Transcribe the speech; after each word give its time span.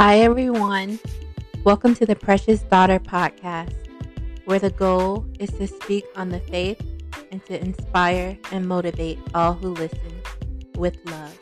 Hi, 0.00 0.20
everyone. 0.20 1.00
Welcome 1.64 1.96
to 1.96 2.06
the 2.06 2.14
Precious 2.14 2.60
Daughter 2.60 3.00
podcast, 3.00 3.74
where 4.44 4.60
the 4.60 4.70
goal 4.70 5.26
is 5.40 5.50
to 5.54 5.66
speak 5.66 6.04
on 6.14 6.28
the 6.28 6.38
faith 6.38 6.80
and 7.32 7.44
to 7.46 7.60
inspire 7.60 8.38
and 8.52 8.68
motivate 8.68 9.18
all 9.34 9.54
who 9.54 9.70
listen 9.70 10.22
with 10.76 10.96
love. 11.04 11.36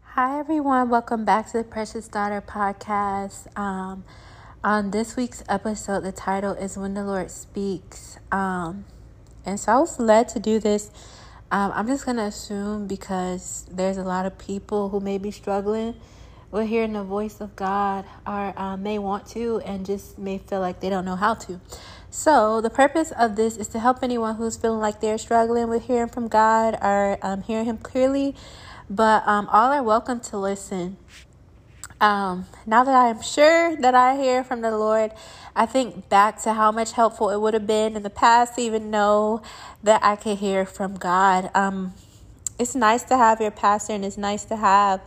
Hi, 0.00 0.38
everyone. 0.38 0.88
Welcome 0.88 1.26
back 1.26 1.50
to 1.50 1.58
the 1.58 1.64
Precious 1.64 2.08
Daughter 2.08 2.40
podcast. 2.40 3.54
Um, 3.58 4.04
on 4.64 4.90
this 4.90 5.16
week's 5.16 5.44
episode, 5.50 6.00
the 6.00 6.12
title 6.12 6.52
is 6.52 6.78
When 6.78 6.94
the 6.94 7.04
Lord 7.04 7.30
Speaks. 7.30 8.16
Um, 8.32 8.86
and 9.44 9.60
so 9.60 9.72
I 9.72 9.78
was 9.80 10.00
led 10.00 10.28
to 10.28 10.40
do 10.40 10.58
this 10.58 10.90
um, 11.52 11.70
I'm 11.74 11.86
just 11.86 12.06
going 12.06 12.16
to 12.16 12.24
assume 12.24 12.86
because 12.86 13.66
there's 13.70 13.98
a 13.98 14.02
lot 14.02 14.24
of 14.24 14.38
people 14.38 14.88
who 14.88 15.00
may 15.00 15.18
be 15.18 15.30
struggling 15.30 15.94
with 16.50 16.66
hearing 16.66 16.94
the 16.94 17.04
voice 17.04 17.42
of 17.42 17.54
God 17.56 18.06
or 18.26 18.54
um, 18.58 18.82
may 18.82 18.98
want 18.98 19.26
to 19.28 19.60
and 19.60 19.84
just 19.84 20.18
may 20.18 20.38
feel 20.38 20.60
like 20.60 20.80
they 20.80 20.88
don't 20.88 21.04
know 21.04 21.14
how 21.14 21.34
to. 21.34 21.60
So, 22.08 22.62
the 22.62 22.70
purpose 22.70 23.12
of 23.12 23.36
this 23.36 23.58
is 23.58 23.68
to 23.68 23.78
help 23.78 24.02
anyone 24.02 24.36
who's 24.36 24.56
feeling 24.56 24.80
like 24.80 25.00
they're 25.02 25.18
struggling 25.18 25.68
with 25.68 25.84
hearing 25.84 26.08
from 26.08 26.28
God 26.28 26.78
or 26.80 27.18
um, 27.20 27.42
hearing 27.42 27.66
Him 27.66 27.76
clearly, 27.76 28.34
but 28.88 29.26
um, 29.28 29.46
all 29.52 29.72
are 29.72 29.82
welcome 29.82 30.20
to 30.20 30.38
listen. 30.38 30.96
Um, 32.02 32.46
now 32.66 32.82
that 32.82 32.94
I 32.96 33.10
am 33.10 33.22
sure 33.22 33.76
that 33.76 33.94
I 33.94 34.16
hear 34.16 34.42
from 34.42 34.60
the 34.60 34.76
Lord, 34.76 35.12
I 35.54 35.66
think 35.66 36.08
back 36.08 36.42
to 36.42 36.52
how 36.52 36.72
much 36.72 36.92
helpful 36.92 37.30
it 37.30 37.40
would 37.40 37.54
have 37.54 37.66
been 37.66 37.94
in 37.94 38.02
the 38.02 38.10
past 38.10 38.56
to 38.56 38.60
even 38.60 38.90
know 38.90 39.40
that 39.84 40.02
I 40.02 40.16
could 40.16 40.38
hear 40.38 40.66
from 40.66 40.96
God. 40.96 41.48
Um, 41.54 41.94
it's 42.58 42.74
nice 42.74 43.04
to 43.04 43.16
have 43.16 43.40
your 43.40 43.52
pastor 43.52 43.92
and 43.92 44.04
it's 44.04 44.18
nice 44.18 44.44
to 44.46 44.56
have 44.56 45.00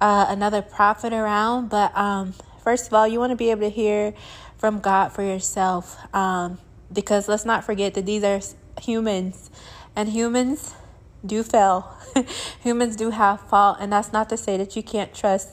uh, 0.00 0.26
another 0.28 0.62
prophet 0.62 1.12
around, 1.12 1.68
but 1.68 1.96
um, 1.96 2.34
first 2.64 2.88
of 2.88 2.94
all, 2.94 3.06
you 3.06 3.20
want 3.20 3.30
to 3.30 3.36
be 3.36 3.52
able 3.52 3.60
to 3.60 3.70
hear 3.70 4.12
from 4.58 4.80
God 4.80 5.12
for 5.12 5.22
yourself 5.22 5.96
um, 6.12 6.58
because 6.92 7.28
let's 7.28 7.44
not 7.44 7.62
forget 7.62 7.94
that 7.94 8.04
these 8.04 8.24
are 8.24 8.40
humans 8.80 9.48
and 9.94 10.08
humans 10.08 10.74
do 11.24 11.44
fail. 11.44 11.88
humans 12.64 12.96
do 12.96 13.10
have 13.10 13.40
fault, 13.48 13.76
and 13.78 13.92
that's 13.92 14.12
not 14.12 14.28
to 14.30 14.36
say 14.36 14.56
that 14.56 14.74
you 14.74 14.82
can't 14.82 15.14
trust 15.14 15.50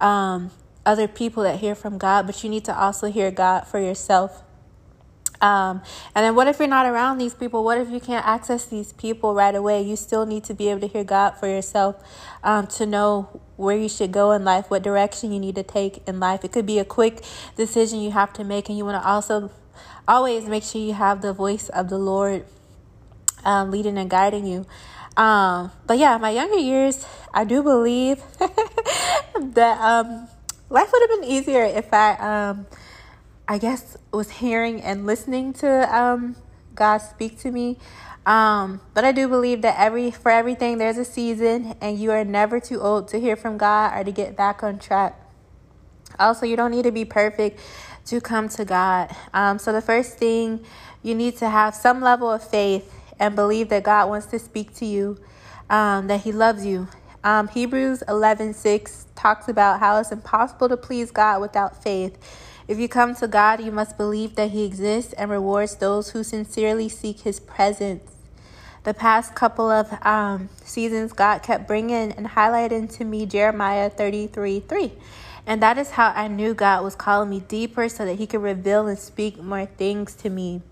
um, 0.00 0.50
other 0.86 1.08
people 1.08 1.42
that 1.42 1.60
hear 1.60 1.74
from 1.74 1.98
God, 1.98 2.26
but 2.26 2.42
you 2.42 2.50
need 2.50 2.64
to 2.66 2.78
also 2.78 3.10
hear 3.10 3.30
God 3.30 3.66
for 3.66 3.78
yourself. 3.78 4.42
Um, 5.40 5.82
and 6.14 6.24
then 6.24 6.34
what 6.34 6.48
if 6.48 6.58
you're 6.58 6.68
not 6.68 6.86
around 6.86 7.18
these 7.18 7.34
people? 7.34 7.64
What 7.64 7.78
if 7.78 7.90
you 7.90 8.00
can't 8.00 8.26
access 8.26 8.64
these 8.64 8.92
people 8.94 9.34
right 9.34 9.54
away? 9.54 9.82
You 9.82 9.96
still 9.96 10.24
need 10.24 10.44
to 10.44 10.54
be 10.54 10.68
able 10.68 10.80
to 10.80 10.86
hear 10.86 11.04
God 11.04 11.32
for 11.32 11.46
yourself 11.46 12.02
um, 12.42 12.66
to 12.68 12.86
know 12.86 13.42
where 13.56 13.76
you 13.76 13.88
should 13.88 14.10
go 14.10 14.32
in 14.32 14.44
life, 14.44 14.70
what 14.70 14.82
direction 14.82 15.32
you 15.32 15.38
need 15.38 15.54
to 15.56 15.62
take 15.62 16.06
in 16.08 16.18
life. 16.18 16.44
It 16.44 16.52
could 16.52 16.66
be 16.66 16.78
a 16.78 16.84
quick 16.84 17.22
decision 17.56 18.00
you 18.00 18.12
have 18.12 18.32
to 18.34 18.44
make, 18.44 18.68
and 18.68 18.78
you 18.78 18.84
want 18.84 19.02
to 19.02 19.06
also 19.06 19.50
always 20.08 20.46
make 20.46 20.62
sure 20.62 20.80
you 20.80 20.94
have 20.94 21.20
the 21.20 21.32
voice 21.32 21.68
of 21.68 21.88
the 21.88 21.98
Lord 21.98 22.46
um, 23.44 23.70
leading 23.70 23.98
and 23.98 24.08
guiding 24.08 24.46
you. 24.46 24.66
Um, 25.16 25.70
but 25.86 25.98
yeah, 25.98 26.18
my 26.18 26.30
younger 26.30 26.58
years, 26.58 27.06
I 27.32 27.44
do 27.44 27.62
believe 27.62 28.22
that 28.38 29.80
um, 29.80 30.28
life 30.70 30.90
would 30.92 31.10
have 31.10 31.20
been 31.20 31.30
easier 31.30 31.64
if 31.64 31.92
I, 31.92 32.14
um, 32.14 32.66
I 33.46 33.58
guess, 33.58 33.96
was 34.12 34.30
hearing 34.30 34.82
and 34.82 35.06
listening 35.06 35.52
to 35.54 35.96
um, 35.96 36.36
God 36.74 36.98
speak 36.98 37.38
to 37.40 37.50
me. 37.50 37.78
Um, 38.26 38.80
but 38.94 39.04
I 39.04 39.12
do 39.12 39.28
believe 39.28 39.62
that 39.62 39.78
every 39.78 40.10
for 40.10 40.30
everything 40.30 40.78
there's 40.78 40.96
a 40.96 41.04
season, 41.04 41.74
and 41.80 41.98
you 41.98 42.10
are 42.10 42.24
never 42.24 42.58
too 42.58 42.80
old 42.80 43.08
to 43.08 43.20
hear 43.20 43.36
from 43.36 43.58
God 43.58 43.98
or 43.98 44.02
to 44.02 44.12
get 44.12 44.34
back 44.34 44.62
on 44.62 44.78
track. 44.78 45.20
Also, 46.18 46.46
you 46.46 46.56
don't 46.56 46.70
need 46.70 46.84
to 46.84 46.92
be 46.92 47.04
perfect 47.04 47.60
to 48.06 48.20
come 48.20 48.48
to 48.48 48.64
God. 48.64 49.14
Um, 49.32 49.58
so 49.58 49.72
the 49.72 49.82
first 49.82 50.16
thing 50.18 50.64
you 51.02 51.14
need 51.14 51.36
to 51.38 51.50
have 51.50 51.74
some 51.74 52.00
level 52.00 52.30
of 52.30 52.48
faith 52.48 52.93
and 53.18 53.36
believe 53.36 53.68
that 53.68 53.82
God 53.82 54.08
wants 54.08 54.26
to 54.26 54.38
speak 54.38 54.74
to 54.76 54.86
you, 54.86 55.18
um, 55.70 56.06
that 56.08 56.22
He 56.22 56.32
loves 56.32 56.64
you. 56.64 56.88
Um, 57.22 57.48
Hebrews 57.48 58.02
11 58.06 58.54
6 58.54 59.06
talks 59.14 59.48
about 59.48 59.80
how 59.80 59.98
it's 59.98 60.12
impossible 60.12 60.68
to 60.68 60.76
please 60.76 61.10
God 61.10 61.40
without 61.40 61.82
faith. 61.82 62.18
If 62.66 62.78
you 62.78 62.88
come 62.88 63.14
to 63.16 63.28
God, 63.28 63.62
you 63.62 63.72
must 63.72 63.96
believe 63.96 64.36
that 64.36 64.50
He 64.50 64.64
exists 64.64 65.12
and 65.14 65.30
rewards 65.30 65.76
those 65.76 66.10
who 66.10 66.22
sincerely 66.22 66.88
seek 66.88 67.20
His 67.20 67.40
presence. 67.40 68.10
The 68.84 68.92
past 68.92 69.34
couple 69.34 69.70
of 69.70 69.90
um, 70.04 70.50
seasons, 70.62 71.14
God 71.14 71.42
kept 71.42 71.66
bringing 71.66 72.12
and 72.12 72.26
highlighting 72.26 72.94
to 72.98 73.04
me 73.04 73.24
Jeremiah 73.24 73.88
33 73.88 74.60
3. 74.60 74.92
And 75.46 75.62
that 75.62 75.78
is 75.78 75.90
how 75.92 76.12
I 76.14 76.28
knew 76.28 76.54
God 76.54 76.84
was 76.84 76.94
calling 76.94 77.30
me 77.30 77.40
deeper 77.40 77.88
so 77.88 78.04
that 78.04 78.18
He 78.18 78.26
could 78.26 78.42
reveal 78.42 78.86
and 78.86 78.98
speak 78.98 79.42
more 79.42 79.66
things 79.66 80.14
to 80.16 80.30
me. 80.30 80.62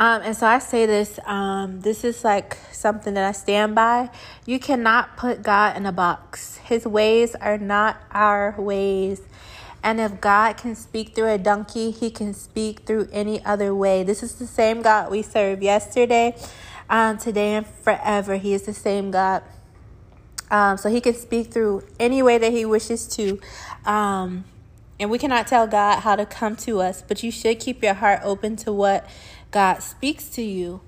Um, 0.00 0.22
and 0.22 0.36
so 0.36 0.46
I 0.46 0.60
say 0.60 0.86
this, 0.86 1.18
um, 1.24 1.80
this 1.80 2.04
is 2.04 2.22
like 2.22 2.56
something 2.70 3.14
that 3.14 3.24
I 3.24 3.32
stand 3.32 3.74
by. 3.74 4.10
You 4.46 4.60
cannot 4.60 5.16
put 5.16 5.42
God 5.42 5.76
in 5.76 5.86
a 5.86 5.92
box. 5.92 6.58
His 6.58 6.86
ways 6.86 7.34
are 7.34 7.58
not 7.58 8.00
our 8.12 8.54
ways. 8.56 9.22
And 9.82 10.00
if 10.00 10.20
God 10.20 10.56
can 10.56 10.76
speak 10.76 11.14
through 11.14 11.28
a 11.28 11.38
donkey, 11.38 11.90
he 11.90 12.10
can 12.10 12.32
speak 12.34 12.80
through 12.80 13.08
any 13.12 13.44
other 13.44 13.74
way. 13.74 14.04
This 14.04 14.22
is 14.22 14.36
the 14.36 14.46
same 14.46 14.82
God 14.82 15.10
we 15.10 15.22
served 15.22 15.62
yesterday, 15.62 16.36
um, 16.88 17.18
today, 17.18 17.54
and 17.54 17.66
forever. 17.66 18.36
He 18.36 18.54
is 18.54 18.62
the 18.62 18.74
same 18.74 19.10
God. 19.10 19.42
Um, 20.50 20.76
so 20.76 20.88
he 20.88 21.00
can 21.00 21.14
speak 21.14 21.52
through 21.52 21.84
any 21.98 22.22
way 22.22 22.38
that 22.38 22.52
he 22.52 22.64
wishes 22.64 23.06
to. 23.16 23.40
Um, 23.84 24.44
and 25.00 25.10
we 25.10 25.18
cannot 25.18 25.46
tell 25.46 25.66
God 25.66 26.00
how 26.00 26.16
to 26.16 26.26
come 26.26 26.56
to 26.56 26.80
us, 26.80 27.02
but 27.06 27.22
you 27.22 27.30
should 27.30 27.60
keep 27.60 27.82
your 27.82 27.94
heart 27.94 28.20
open 28.24 28.56
to 28.56 28.72
what 28.72 29.08
God 29.50 29.82
speaks 29.82 30.28
to 30.30 30.42
you. 30.42 30.80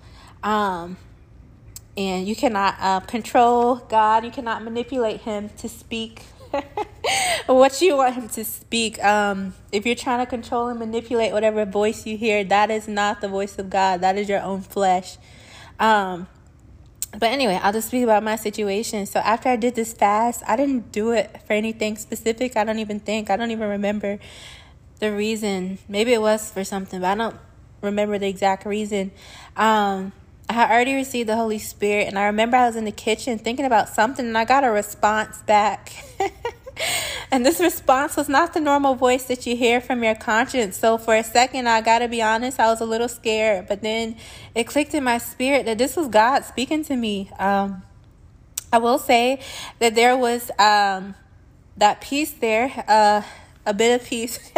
Um, 0.42 0.96
and 1.96 2.26
you 2.26 2.36
cannot 2.36 2.76
uh, 2.80 3.00
control 3.00 3.76
God, 3.76 4.24
you 4.24 4.30
cannot 4.30 4.62
manipulate 4.62 5.22
Him 5.22 5.50
to 5.58 5.68
speak 5.68 6.22
what 7.46 7.80
you 7.80 7.96
want 7.96 8.14
Him 8.14 8.28
to 8.30 8.44
speak. 8.44 9.02
Um, 9.02 9.54
if 9.72 9.84
you're 9.84 9.94
trying 9.94 10.24
to 10.24 10.26
control 10.26 10.68
and 10.68 10.78
manipulate 10.78 11.32
whatever 11.32 11.64
voice 11.64 12.06
you 12.06 12.16
hear, 12.16 12.44
that 12.44 12.70
is 12.70 12.88
not 12.88 13.20
the 13.20 13.28
voice 13.28 13.58
of 13.58 13.70
God, 13.70 14.00
that 14.00 14.16
is 14.16 14.28
your 14.28 14.40
own 14.40 14.62
flesh. 14.62 15.18
Um, 15.78 16.28
but 17.12 17.24
anyway, 17.24 17.58
I'll 17.60 17.72
just 17.72 17.88
speak 17.88 18.04
about 18.04 18.22
my 18.22 18.36
situation. 18.36 19.04
So 19.04 19.18
after 19.20 19.48
I 19.48 19.56
did 19.56 19.74
this 19.74 19.92
fast, 19.92 20.42
I 20.46 20.56
didn't 20.56 20.92
do 20.92 21.10
it 21.10 21.42
for 21.46 21.54
anything 21.54 21.96
specific. 21.96 22.56
I 22.56 22.62
don't 22.62 22.78
even 22.78 23.00
think, 23.00 23.30
I 23.30 23.36
don't 23.36 23.50
even 23.50 23.68
remember 23.68 24.20
the 25.00 25.12
reason. 25.12 25.78
Maybe 25.88 26.12
it 26.12 26.20
was 26.20 26.50
for 26.52 26.62
something, 26.62 27.00
but 27.00 27.10
I 27.10 27.14
don't 27.16 27.36
remember 27.82 28.18
the 28.18 28.28
exact 28.28 28.66
reason. 28.66 29.10
Um, 29.56 30.12
I 30.48 30.54
had 30.54 30.70
already 30.70 30.94
received 30.94 31.28
the 31.28 31.36
Holy 31.36 31.58
Spirit, 31.58 32.08
and 32.08 32.18
I 32.18 32.26
remember 32.26 32.56
I 32.56 32.66
was 32.66 32.76
in 32.76 32.84
the 32.84 32.92
kitchen 32.92 33.38
thinking 33.38 33.64
about 33.64 33.88
something, 33.88 34.26
and 34.26 34.36
I 34.36 34.44
got 34.44 34.64
a 34.64 34.70
response 34.70 35.40
back. 35.42 35.92
and 37.30 37.46
this 37.46 37.60
response 37.60 38.16
was 38.16 38.28
not 38.28 38.52
the 38.52 38.60
normal 38.60 38.94
voice 38.94 39.24
that 39.24 39.46
you 39.46 39.56
hear 39.56 39.80
from 39.80 40.02
your 40.02 40.14
conscience. 40.14 40.76
So 40.76 40.98
for 40.98 41.14
a 41.14 41.22
second, 41.22 41.68
I 41.68 41.80
got 41.80 42.00
to 42.00 42.08
be 42.08 42.20
honest, 42.20 42.58
I 42.58 42.66
was 42.66 42.80
a 42.80 42.84
little 42.84 43.08
scared, 43.08 43.68
but 43.68 43.82
then 43.82 44.16
it 44.54 44.64
clicked 44.64 44.94
in 44.94 45.04
my 45.04 45.18
spirit 45.18 45.66
that 45.66 45.78
this 45.78 45.96
was 45.96 46.08
God 46.08 46.44
speaking 46.44 46.84
to 46.84 46.96
me. 46.96 47.30
Um, 47.38 47.82
I 48.72 48.78
will 48.78 48.98
say 48.98 49.40
that 49.78 49.94
there 49.94 50.16
was 50.16 50.50
um, 50.58 51.14
that 51.76 52.00
peace 52.00 52.32
there. 52.32 52.84
Uh, 52.86 53.22
a 53.70 53.74
bit 53.74 54.00
of 54.00 54.06
peace. 54.06 54.38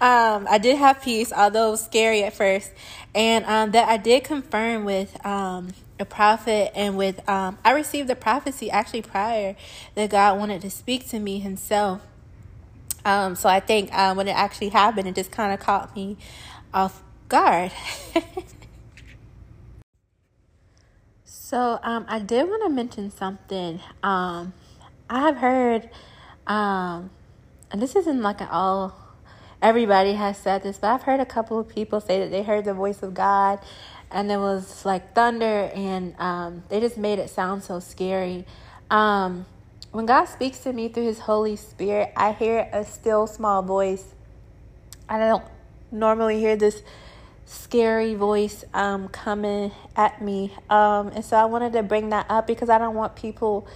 um, 0.00 0.46
I 0.48 0.58
did 0.60 0.76
have 0.76 1.02
peace, 1.02 1.32
although 1.32 1.74
scary 1.74 2.22
at 2.22 2.34
first, 2.34 2.70
and 3.14 3.44
um, 3.46 3.70
that 3.72 3.88
I 3.88 3.96
did 3.96 4.24
confirm 4.24 4.84
with 4.84 5.24
um, 5.26 5.70
a 5.98 6.04
prophet 6.04 6.70
and 6.74 6.96
with 6.96 7.26
um, 7.28 7.58
I 7.64 7.72
received 7.72 8.08
the 8.08 8.16
prophecy 8.16 8.70
actually 8.70 9.02
prior 9.02 9.56
that 9.94 10.10
God 10.10 10.38
wanted 10.38 10.60
to 10.62 10.70
speak 10.70 11.08
to 11.08 11.18
me 11.18 11.38
Himself. 11.38 12.02
Um, 13.04 13.34
so 13.34 13.48
I 13.48 13.60
think 13.60 13.92
uh, 13.92 14.14
when 14.14 14.28
it 14.28 14.36
actually 14.36 14.68
happened, 14.68 15.08
it 15.08 15.14
just 15.14 15.30
kind 15.30 15.52
of 15.52 15.60
caught 15.60 15.96
me 15.96 16.16
off 16.72 17.02
guard. 17.28 17.72
so 21.24 21.78
um, 21.82 22.04
I 22.08 22.18
did 22.18 22.48
want 22.48 22.62
to 22.64 22.70
mention 22.70 23.10
something. 23.10 23.80
Um, 24.02 24.52
I 25.08 25.20
have 25.20 25.36
heard 25.36 25.88
um, 26.46 27.10
and 27.74 27.82
this 27.82 27.96
isn't 27.96 28.22
like 28.22 28.40
an 28.40 28.46
all 28.52 28.94
everybody 29.60 30.12
has 30.12 30.38
said 30.38 30.62
this, 30.62 30.78
but 30.78 30.94
I've 30.94 31.02
heard 31.02 31.18
a 31.18 31.26
couple 31.26 31.58
of 31.58 31.68
people 31.68 32.00
say 32.00 32.20
that 32.20 32.30
they 32.30 32.44
heard 32.44 32.64
the 32.64 32.72
voice 32.72 33.02
of 33.02 33.14
God 33.14 33.58
and 34.12 34.30
it 34.30 34.36
was 34.36 34.84
like 34.84 35.12
thunder 35.12 35.72
and 35.74 36.14
um, 36.20 36.62
they 36.68 36.78
just 36.78 36.96
made 36.96 37.18
it 37.18 37.30
sound 37.30 37.64
so 37.64 37.80
scary. 37.80 38.46
Um, 38.92 39.44
when 39.90 40.06
God 40.06 40.26
speaks 40.26 40.58
to 40.60 40.72
me 40.72 40.88
through 40.88 41.06
his 41.06 41.18
Holy 41.18 41.56
Spirit, 41.56 42.12
I 42.16 42.30
hear 42.30 42.68
a 42.72 42.84
still 42.84 43.26
small 43.26 43.60
voice. 43.60 44.04
I 45.08 45.18
don't 45.18 45.42
normally 45.90 46.38
hear 46.38 46.54
this 46.54 46.80
scary 47.44 48.14
voice 48.14 48.64
um, 48.72 49.08
coming 49.08 49.72
at 49.96 50.22
me. 50.22 50.54
Um, 50.70 51.08
and 51.08 51.24
so 51.24 51.36
I 51.36 51.46
wanted 51.46 51.72
to 51.72 51.82
bring 51.82 52.10
that 52.10 52.26
up 52.28 52.46
because 52.46 52.70
I 52.70 52.78
don't 52.78 52.94
want 52.94 53.16
people 53.16 53.66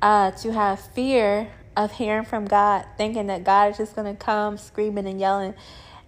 uh, 0.00 0.30
to 0.30 0.52
have 0.52 0.78
fear 0.78 1.50
of 1.78 1.92
hearing 1.92 2.24
from 2.24 2.44
God, 2.44 2.84
thinking 2.96 3.28
that 3.28 3.44
God 3.44 3.70
is 3.70 3.76
just 3.76 3.94
going 3.94 4.14
to 4.14 4.22
come 4.22 4.58
screaming 4.58 5.06
and 5.06 5.20
yelling 5.20 5.54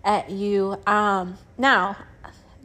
at 0.04 0.28
you. 0.28 0.76
Um, 0.84 1.38
now, 1.56 1.96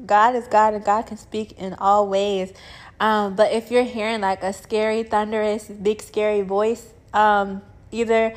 God 0.03 0.35
is 0.35 0.47
God 0.47 0.73
and 0.73 0.83
God 0.83 1.03
can 1.03 1.17
speak 1.17 1.51
in 1.59 1.75
all 1.75 2.07
ways. 2.07 2.51
Um, 2.99 3.35
but 3.35 3.51
if 3.51 3.69
you're 3.69 3.83
hearing 3.83 4.21
like 4.21 4.41
a 4.41 4.51
scary, 4.51 5.03
thunderous, 5.03 5.65
big, 5.65 6.01
scary 6.01 6.41
voice, 6.41 6.83
um, 7.13 7.61
either 7.91 8.33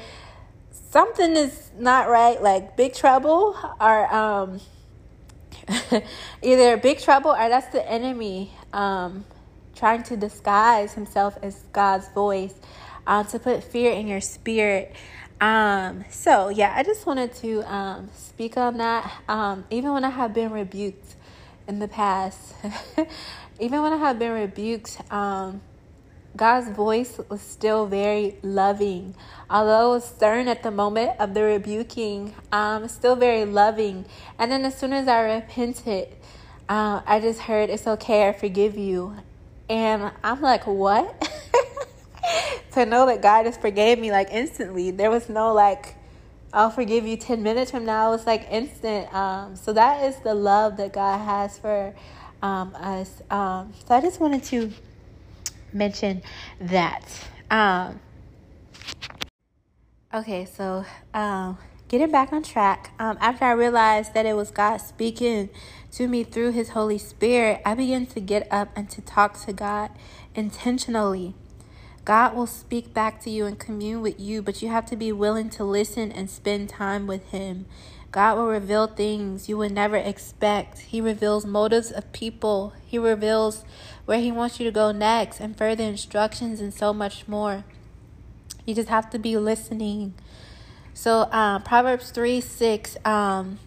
something 0.91 1.35
is 1.35 1.71
not 1.79 2.11
right, 2.11 2.41
like 2.43 2.77
big 2.77 2.93
trouble, 2.93 3.57
or 3.81 4.15
um, 4.15 4.61
either 6.43 6.77
big 6.77 7.01
trouble 7.01 7.31
or 7.31 7.49
that's 7.49 7.73
the 7.73 7.91
enemy 7.91 8.53
um, 8.75 9.25
trying 9.75 10.03
to 10.03 10.17
disguise 10.17 10.93
himself 10.93 11.39
as 11.43 11.63
God's 11.73 12.09
voice 12.11 12.55
uh, 13.09 13.25
to 13.25 13.39
put 13.41 13.65
fear 13.65 13.91
in 13.91 14.07
your 14.07 14.21
spirit. 14.21 14.95
Um, 15.41 16.05
so 16.11 16.51
yeah, 16.51 16.73
I 16.77 16.83
just 16.85 17.07
wanted 17.07 17.35
to 17.37 17.63
um, 17.73 18.11
speak 18.15 18.57
on 18.57 18.77
that. 18.77 19.11
Um, 19.29 19.65
even 19.71 19.93
when 19.93 20.05
I 20.05 20.11
have 20.11 20.35
been 20.35 20.53
rebuked 20.53 21.17
in 21.67 21.79
the 21.79 21.89
past, 21.89 22.55
even 23.59 23.83
when 23.83 23.93
I 23.93 23.97
have 23.97 24.19
been 24.19 24.33
rebuked, 24.33 25.01
um, 25.11 25.63
God's 26.37 26.69
voice 26.69 27.19
was 27.31 27.41
still 27.41 27.87
very 27.87 28.37
loving. 28.43 29.15
Although 29.49 29.93
it 29.93 29.95
was 29.95 30.05
stern 30.05 30.47
at 30.47 30.63
the 30.63 30.71
moment 30.71 31.19
of 31.19 31.35
the 31.35 31.43
rebuking, 31.43 32.35
um, 32.53 32.87
still 32.89 33.17
very 33.17 33.47
loving. 33.47 34.05
And 34.39 34.53
then 34.53 34.65
as 34.65 34.77
soon 34.77 34.93
as 34.93 35.09
I 35.09 35.23
repented, 35.23 36.15
uh, 36.69 37.01
I 37.07 37.21
just 37.21 37.41
heard, 37.41 37.71
It's 37.71 37.87
okay, 37.87 38.29
I 38.29 38.33
forgive 38.33 38.77
you. 38.77 39.17
And 39.71 40.13
I'm 40.23 40.43
like, 40.43 40.67
What? 40.67 41.27
to 42.79 42.87
know 42.87 43.07
that 43.07 43.23
God 43.23 43.45
just 43.45 43.61
forgave 43.61 43.99
me 43.99 44.11
like 44.11 44.29
instantly. 44.31 44.91
There 44.91 45.11
was 45.11 45.29
no 45.29 45.53
like, 45.53 45.97
I'll 46.53 46.71
forgive 46.71 47.07
you 47.07 47.17
10 47.17 47.43
minutes 47.43 47.71
from 47.71 47.85
now. 47.85 48.13
It's 48.13 48.27
like 48.27 48.47
instant. 48.51 49.13
Um, 49.15 49.57
so 49.57 49.73
that 49.73 50.05
is 50.05 50.17
the 50.21 50.35
love 50.35 50.77
that 50.79 50.93
God 50.93 51.19
has 51.19 51.59
for 51.59 51.95
um, 52.43 52.75
us. 52.75 53.23
Um, 53.31 53.73
so 53.87 53.95
I 53.95 54.01
just 54.01 54.21
wanted 54.21 54.45
to 54.45 54.73
mention 55.73 56.23
that. 56.61 57.05
Um, 57.51 58.01
okay, 60.13 60.45
so 60.45 60.85
um, 61.15 61.59
getting 61.89 62.11
back 62.11 62.33
on 62.33 62.43
track, 62.43 62.93
um, 62.99 63.19
after 63.21 63.45
I 63.45 63.53
realized 63.53 64.15
that 64.15 64.27
it 64.27 64.35
was 64.35 64.51
God 64.51 64.79
speaking 64.79 65.51
to 65.93 66.09
me 66.09 66.25
through 66.25 66.53
His 66.53 66.71
Holy 66.71 66.99
Spirit, 66.99 67.61
I 67.65 67.75
began 67.75 68.07
to 68.07 68.21
get 68.21 68.47
up 68.53 68.69
and 68.77 68.89
to 68.91 69.01
talk 69.01 69.41
to 69.47 69.53
God 69.53 69.91
intentionally. 70.35 71.35
God 72.09 72.35
will 72.35 72.47
speak 72.47 72.95
back 72.95 73.21
to 73.25 73.31
you 73.31 73.45
and 73.45 73.59
commune 73.59 74.01
with 74.01 74.19
you, 74.19 74.41
but 74.41 74.63
you 74.63 74.71
have 74.71 74.87
to 74.87 74.97
be 74.97 75.13
willing 75.13 75.51
to 75.51 75.63
listen 75.63 76.11
and 76.11 76.31
spend 76.31 76.71
time 76.71 77.07
with 77.07 77.23
Him. 77.33 77.67
God 78.13 78.39
will 78.39 78.47
reveal 78.47 78.87
things 78.87 79.47
you 79.47 79.59
would 79.59 79.73
never 79.73 79.97
expect. 79.97 80.79
He 80.79 81.03
reveals 81.03 81.45
motives 81.45 81.91
of 81.91 82.11
people. 82.13 82.73
He 82.87 82.99
reveals 82.99 83.63
where 84.07 84.21
He 84.21 84.33
wants 84.33 84.59
you 84.59 84.65
to 84.65 84.71
go 84.71 84.91
next 84.91 85.39
and 85.39 85.55
further 85.55 85.85
instructions 85.85 86.63
and 86.63 86.73
so 86.73 86.95
much 86.95 87.29
more. 87.29 87.65
You 88.65 88.75
just 88.75 88.89
have 88.89 89.11
to 89.11 89.19
be 89.19 89.37
listening. 89.37 90.15
So, 90.95 91.29
uh, 91.31 91.59
Proverbs 91.59 92.11
3 92.11 92.41
6, 92.41 92.97
um, 93.05 93.59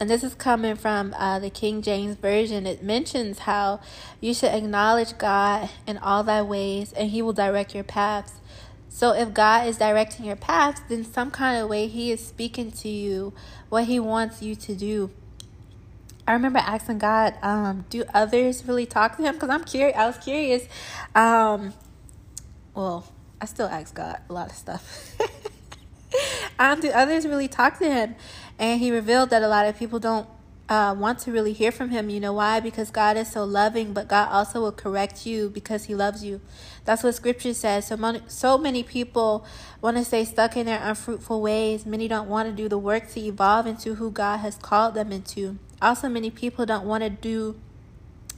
and 0.00 0.10
this 0.10 0.24
is 0.24 0.34
coming 0.34 0.74
from 0.74 1.14
uh, 1.16 1.38
the 1.38 1.50
King 1.50 1.80
James 1.80 2.16
Version. 2.16 2.66
It 2.66 2.82
mentions 2.82 3.40
how 3.40 3.80
you 4.20 4.34
should 4.34 4.52
acknowledge 4.52 5.16
God 5.18 5.70
in 5.86 5.98
all 5.98 6.22
thy 6.24 6.42
ways, 6.42 6.92
and 6.92 7.10
He 7.10 7.22
will 7.22 7.32
direct 7.32 7.74
your 7.74 7.84
paths. 7.84 8.40
So, 8.88 9.12
if 9.12 9.32
God 9.32 9.66
is 9.66 9.78
directing 9.78 10.26
your 10.26 10.36
paths, 10.36 10.80
then 10.88 11.04
some 11.04 11.30
kind 11.30 11.62
of 11.62 11.68
way 11.68 11.86
He 11.86 12.10
is 12.10 12.24
speaking 12.24 12.72
to 12.72 12.88
you 12.88 13.32
what 13.68 13.84
He 13.84 14.00
wants 14.00 14.42
you 14.42 14.56
to 14.56 14.74
do. 14.74 15.10
I 16.26 16.32
remember 16.32 16.58
asking 16.58 16.98
God, 16.98 17.34
um, 17.42 17.84
do 17.90 18.04
others 18.14 18.64
really 18.66 18.86
talk 18.86 19.16
to 19.18 19.22
him? 19.22 19.34
Because 19.34 19.50
I'm 19.50 19.64
curious. 19.64 19.96
I 19.96 20.06
was 20.06 20.16
curious. 20.16 20.66
Um, 21.14 21.74
well, 22.74 23.06
I 23.40 23.44
still 23.44 23.66
ask 23.66 23.94
God 23.94 24.20
a 24.28 24.32
lot 24.32 24.48
of 24.48 24.56
stuff. 24.56 25.16
um, 26.58 26.80
do 26.80 26.90
others 26.90 27.26
really 27.26 27.48
talk 27.48 27.78
to 27.78 27.90
him? 27.90 28.14
And 28.58 28.80
he 28.80 28.90
revealed 28.90 29.30
that 29.30 29.42
a 29.42 29.48
lot 29.48 29.66
of 29.66 29.78
people 29.78 29.98
don't 29.98 30.28
uh, 30.68 30.94
want 30.96 31.18
to 31.20 31.32
really 31.32 31.52
hear 31.52 31.70
from 31.70 31.90
him. 31.90 32.08
You 32.08 32.20
know 32.20 32.32
why? 32.32 32.60
Because 32.60 32.90
God 32.90 33.16
is 33.16 33.30
so 33.30 33.44
loving, 33.44 33.92
but 33.92 34.08
God 34.08 34.28
also 34.30 34.60
will 34.60 34.72
correct 34.72 35.26
you 35.26 35.50
because 35.50 35.84
he 35.84 35.94
loves 35.94 36.24
you. 36.24 36.40
That's 36.84 37.02
what 37.02 37.14
scripture 37.14 37.54
says. 37.54 37.86
So, 37.86 37.96
many, 37.96 38.22
so 38.28 38.56
many 38.56 38.82
people 38.82 39.44
want 39.80 39.96
to 39.96 40.04
stay 40.04 40.24
stuck 40.24 40.56
in 40.56 40.66
their 40.66 40.80
unfruitful 40.82 41.40
ways. 41.40 41.84
Many 41.84 42.08
don't 42.08 42.28
want 42.28 42.48
to 42.48 42.54
do 42.54 42.68
the 42.68 42.78
work 42.78 43.08
to 43.10 43.20
evolve 43.20 43.66
into 43.66 43.94
who 43.94 44.10
God 44.10 44.38
has 44.38 44.56
called 44.56 44.94
them 44.94 45.12
into. 45.12 45.58
Also, 45.82 46.08
many 46.08 46.30
people 46.30 46.64
don't 46.64 46.86
want 46.86 47.02
to 47.02 47.10
do 47.10 47.60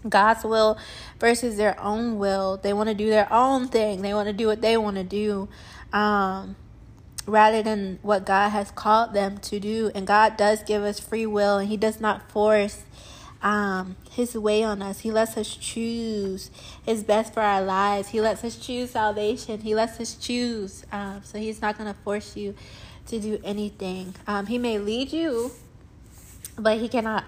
God's 0.09 0.45
will 0.45 0.79
versus 1.19 1.57
their 1.57 1.79
own 1.81 2.19
will. 2.19 2.57
They 2.57 2.73
want 2.73 2.89
to 2.89 2.95
do 2.95 3.09
their 3.09 3.33
own 3.33 3.69
thing. 3.69 4.03
They 4.03 4.15
want 4.15 4.29
to 4.29 4.33
do 4.33 4.47
what 4.47 4.61
they 4.61 4.77
want 4.77 4.97
to 4.97 5.05
do. 5.05 5.49
Um, 5.93 6.57
rather 7.27 7.63
than 7.63 7.99
what 8.03 8.25
God 8.25 8.51
has 8.51 8.71
called 8.71 9.13
them 9.13 9.39
to 9.39 9.59
do. 9.59 9.91
And 9.95 10.07
God 10.07 10.37
does 10.37 10.63
give 10.63 10.83
us 10.83 11.01
free 11.01 11.27
will, 11.27 11.59
and 11.59 11.69
He 11.69 11.77
does 11.77 12.01
not 12.01 12.31
force 12.31 12.85
um, 13.43 13.97
His 14.11 14.35
way 14.35 14.63
on 14.63 14.81
us. 14.81 15.01
He 15.01 15.11
lets 15.11 15.37
us 15.37 15.55
choose 15.55 16.51
His 16.85 17.03
best 17.03 17.35
for 17.35 17.41
our 17.41 17.63
lives. 17.63 18.09
He 18.09 18.21
lets 18.21 18.45
us 18.45 18.57
choose 18.57 18.91
salvation. 18.91 19.61
He 19.61 19.75
lets 19.75 20.01
us 20.01 20.15
choose. 20.15 20.85
Um, 20.93 21.21
so 21.25 21.39
He's 21.39 21.61
not 21.61 21.77
going 21.77 21.93
to 21.93 21.99
force 22.01 22.37
you 22.37 22.55
to 23.09 23.19
do 23.19 23.41
anything. 23.45 24.15
Um, 24.27 24.47
he 24.47 24.59
may 24.59 24.79
lead 24.79 25.13
you, 25.13 25.53
but 26.59 26.79
He 26.79 26.89
cannot. 26.89 27.25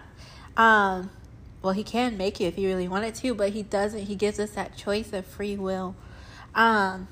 Um, 0.56 1.11
well, 1.62 1.73
He 1.73 1.85
can 1.85 2.17
make 2.17 2.41
you 2.41 2.47
if 2.47 2.55
He 2.55 2.67
really 2.67 2.89
wanted 2.89 3.15
to, 3.17 3.35
but 3.35 3.51
He 3.51 3.62
doesn't. 3.62 4.06
He 4.06 4.15
gives 4.15 4.39
us 4.39 4.51
that 4.53 4.77
choice 4.77 5.12
of 5.12 5.27
free 5.27 5.56
will. 5.56 5.94
Um, 6.55 7.09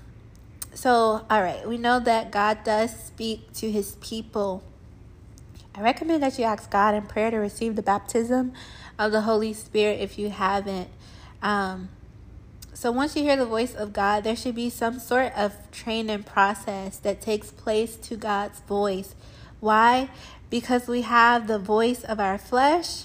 so, 0.77 1.25
all 1.31 1.43
right, 1.43 1.67
we 1.67 1.79
know 1.79 1.99
that 2.01 2.31
God 2.31 2.63
does 2.63 2.95
speak 2.95 3.51
to 3.55 3.71
his 3.71 3.97
people. 4.03 4.63
I 5.75 5.81
recommend 5.81 6.23
that 6.23 6.39
you 6.39 6.45
ask 6.45 6.71
God 6.71 6.95
in 6.95 7.05
prayer 7.07 7.31
to 7.31 7.39
receive 7.39 7.77
the 7.77 7.83
baptism 7.83 8.53
of 8.99 9.11
the 9.11 9.23
Holy 9.23 9.55
Spirit 9.55 10.01
if 10.01 10.19
you 10.19 10.29
haven't. 10.29 10.91
Um, 11.41 11.89
so, 12.75 12.93
once 12.93 13.17
you 13.17 13.23
hear 13.23 13.37
the 13.37 13.47
voice 13.47 13.75
of 13.75 13.95
God, 13.95 14.23
there 14.23 14.37
should 14.37 14.55
be 14.55 14.69
some 14.69 14.99
sort 14.99 15.33
of 15.35 15.55
training 15.71 16.25
process 16.25 16.99
that 16.99 17.23
takes 17.23 17.51
place 17.51 17.97
to 17.97 18.17
God's 18.17 18.61
voice. 18.61 19.15
Why? 19.61 20.11
Because 20.51 20.89
we 20.89 21.03
have 21.03 21.47
the 21.47 21.59
voice 21.59 22.05
of 22.05 22.21
our 22.21 22.37
flesh, 22.37 23.05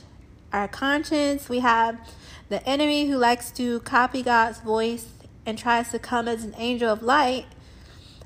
our 0.51 0.67
conscience, 0.67 1.47
we 1.47 1.59
have 1.59 1.97
the 2.49 2.61
enemy 2.67 3.07
who 3.07 3.15
likes 3.15 3.49
to 3.51 3.79
copy 3.79 4.21
God's 4.21 4.59
voice 4.59 5.07
and 5.45 5.57
tries 5.57 5.89
to 5.91 5.99
come 5.99 6.27
as 6.27 6.43
an 6.43 6.53
angel 6.57 6.91
of 6.91 7.01
light 7.01 7.45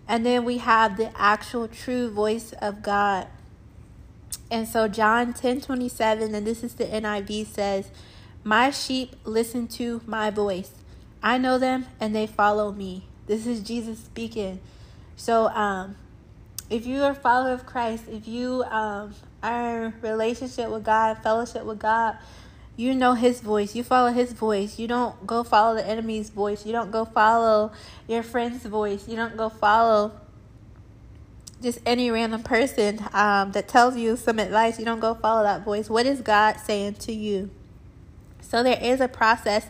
and 0.08 0.26
then 0.26 0.46
we 0.46 0.60
have 0.60 0.98
the 0.98 1.12
actual 1.20 1.68
true 1.68 2.10
voice 2.10 2.54
of 2.54 2.82
God. 2.84 3.28
And 4.52 4.68
so 4.68 4.88
John 4.88 5.34
10 5.34 5.62
27, 5.62 6.36
and 6.36 6.46
this 6.46 6.64
is 6.64 6.76
the 6.76 6.86
NIV 6.86 7.48
says, 7.48 7.90
My 8.44 8.70
sheep 8.70 9.16
listen 9.24 9.68
to 9.70 10.02
my 10.06 10.30
voice. 10.30 10.72
I 11.24 11.38
know 11.40 11.58
them 11.58 11.88
and 12.00 12.16
they 12.16 12.28
follow 12.28 12.72
me. 12.72 13.08
This 13.26 13.48
is 13.48 13.62
Jesus 13.62 14.00
speaking. 14.00 14.60
So 15.16 15.48
um 15.48 15.96
if 16.70 16.86
you 16.86 17.04
are 17.04 17.12
a 17.12 17.16
follower 17.16 17.54
of 17.54 17.66
Christ, 17.66 18.06
if 18.08 18.28
you 18.28 18.64
um 18.66 19.16
are 19.42 19.86
in 19.86 19.94
relationship 20.02 20.70
with 20.70 20.84
God, 20.84 21.18
fellowship 21.24 21.64
with 21.64 21.80
God, 21.80 22.18
you 22.78 22.94
know 22.94 23.14
his 23.14 23.42
voice. 23.42 23.76
You 23.76 23.84
follow 23.84 24.12
his 24.12 24.34
voice. 24.34 24.78
You 24.78 24.88
don't 24.88 25.26
go 25.26 25.44
follow 25.44 25.76
the 25.76 25.88
enemy's 25.88 26.30
voice. 26.30 26.66
You 26.66 26.72
don't 26.72 26.92
go 26.92 27.06
follow 27.06 27.72
your 28.08 28.24
friend's 28.24 28.66
voice. 28.66 29.08
You 29.08 29.16
don't 29.16 29.38
go 29.38 29.50
follow 29.50 30.12
just 31.62 31.80
any 31.86 32.12
random 32.12 32.44
person 32.44 33.00
um, 33.14 33.52
that 33.54 33.68
tells 33.68 33.96
you 33.96 34.18
some 34.18 34.40
advice. 34.40 34.78
You 34.78 34.86
don't 34.86 35.00
go 35.00 35.16
follow 35.16 35.44
that 35.44 35.64
voice. 35.64 35.90
What 35.90 36.06
is 36.06 36.22
God 36.22 36.58
saying 36.58 36.96
to 36.96 37.14
you? 37.14 37.50
So 38.42 38.62
there 38.62 38.80
is 38.82 39.00
a 39.00 39.08
process 39.08 39.68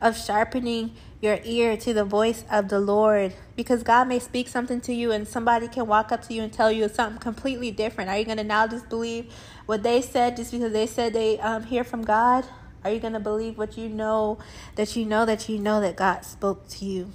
of 0.00 0.16
sharpening 0.16 0.92
your 1.20 1.38
ear 1.44 1.76
to 1.76 1.94
the 1.94 2.04
voice 2.04 2.44
of 2.50 2.68
the 2.68 2.80
Lord 2.80 3.32
because 3.60 3.82
God 3.82 4.08
may 4.08 4.18
speak 4.18 4.48
something 4.48 4.80
to 4.80 4.94
you 4.94 5.12
and 5.12 5.28
somebody 5.28 5.68
can 5.68 5.86
walk 5.86 6.12
up 6.12 6.22
to 6.28 6.32
you 6.32 6.42
and 6.42 6.50
tell 6.50 6.72
you 6.72 6.88
something 6.88 7.20
completely 7.20 7.70
different. 7.70 8.08
Are 8.08 8.16
you 8.16 8.24
going 8.24 8.38
to 8.38 8.44
now 8.44 8.66
just 8.66 8.88
believe 8.88 9.30
what 9.66 9.82
they 9.82 10.00
said 10.00 10.36
just 10.36 10.50
because 10.50 10.72
they 10.72 10.86
said 10.86 11.12
they 11.12 11.38
um, 11.40 11.64
hear 11.64 11.84
from 11.84 12.02
God? 12.02 12.46
Are 12.84 12.90
you 12.90 13.00
going 13.00 13.12
to 13.12 13.20
believe 13.20 13.58
what 13.58 13.76
you 13.76 13.90
know 13.90 14.38
that 14.76 14.96
you 14.96 15.04
know 15.04 15.26
that 15.26 15.46
you 15.46 15.58
know 15.58 15.78
that 15.82 15.96
God 15.96 16.24
spoke 16.24 16.68
to 16.68 16.86
you? 16.86 17.12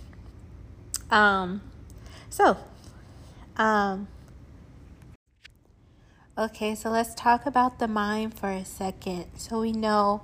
Um, 1.09 1.61
so, 2.29 2.57
um, 3.57 4.07
Okay, 6.37 6.75
so 6.75 6.89
let's 6.89 7.15
talk 7.15 7.45
about 7.45 7.79
the 7.79 7.87
mind 7.87 8.37
for 8.37 8.49
a 8.49 8.65
second. 8.65 9.27
So 9.37 9.61
we 9.61 9.71
know 9.71 10.21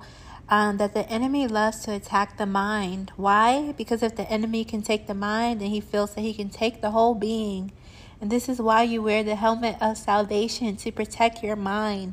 um, 0.52 0.76
that 0.76 0.92
the 0.92 1.08
enemy 1.08 1.46
loves 1.46 1.80
to 1.80 1.94
attack 1.94 2.36
the 2.36 2.44
mind. 2.44 3.10
Why? 3.16 3.72
Because 3.72 4.02
if 4.02 4.16
the 4.16 4.30
enemy 4.30 4.66
can 4.66 4.82
take 4.82 5.06
the 5.06 5.14
mind, 5.14 5.62
then 5.62 5.70
he 5.70 5.80
feels 5.80 6.12
that 6.12 6.20
he 6.20 6.34
can 6.34 6.50
take 6.50 6.82
the 6.82 6.90
whole 6.90 7.14
being. 7.14 7.72
And 8.20 8.30
this 8.30 8.50
is 8.50 8.60
why 8.60 8.82
you 8.82 9.00
wear 9.00 9.24
the 9.24 9.34
helmet 9.34 9.78
of 9.80 9.96
salvation 9.96 10.76
to 10.76 10.92
protect 10.92 11.42
your 11.42 11.56
mind. 11.56 12.12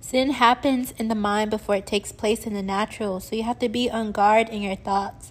Sin 0.00 0.30
happens 0.30 0.90
in 0.98 1.06
the 1.06 1.14
mind 1.14 1.52
before 1.52 1.76
it 1.76 1.86
takes 1.86 2.10
place 2.10 2.44
in 2.44 2.54
the 2.54 2.62
natural, 2.62 3.20
so 3.20 3.36
you 3.36 3.44
have 3.44 3.60
to 3.60 3.68
be 3.68 3.88
on 3.88 4.10
guard 4.10 4.48
in 4.48 4.60
your 4.60 4.74
thoughts. 4.74 5.30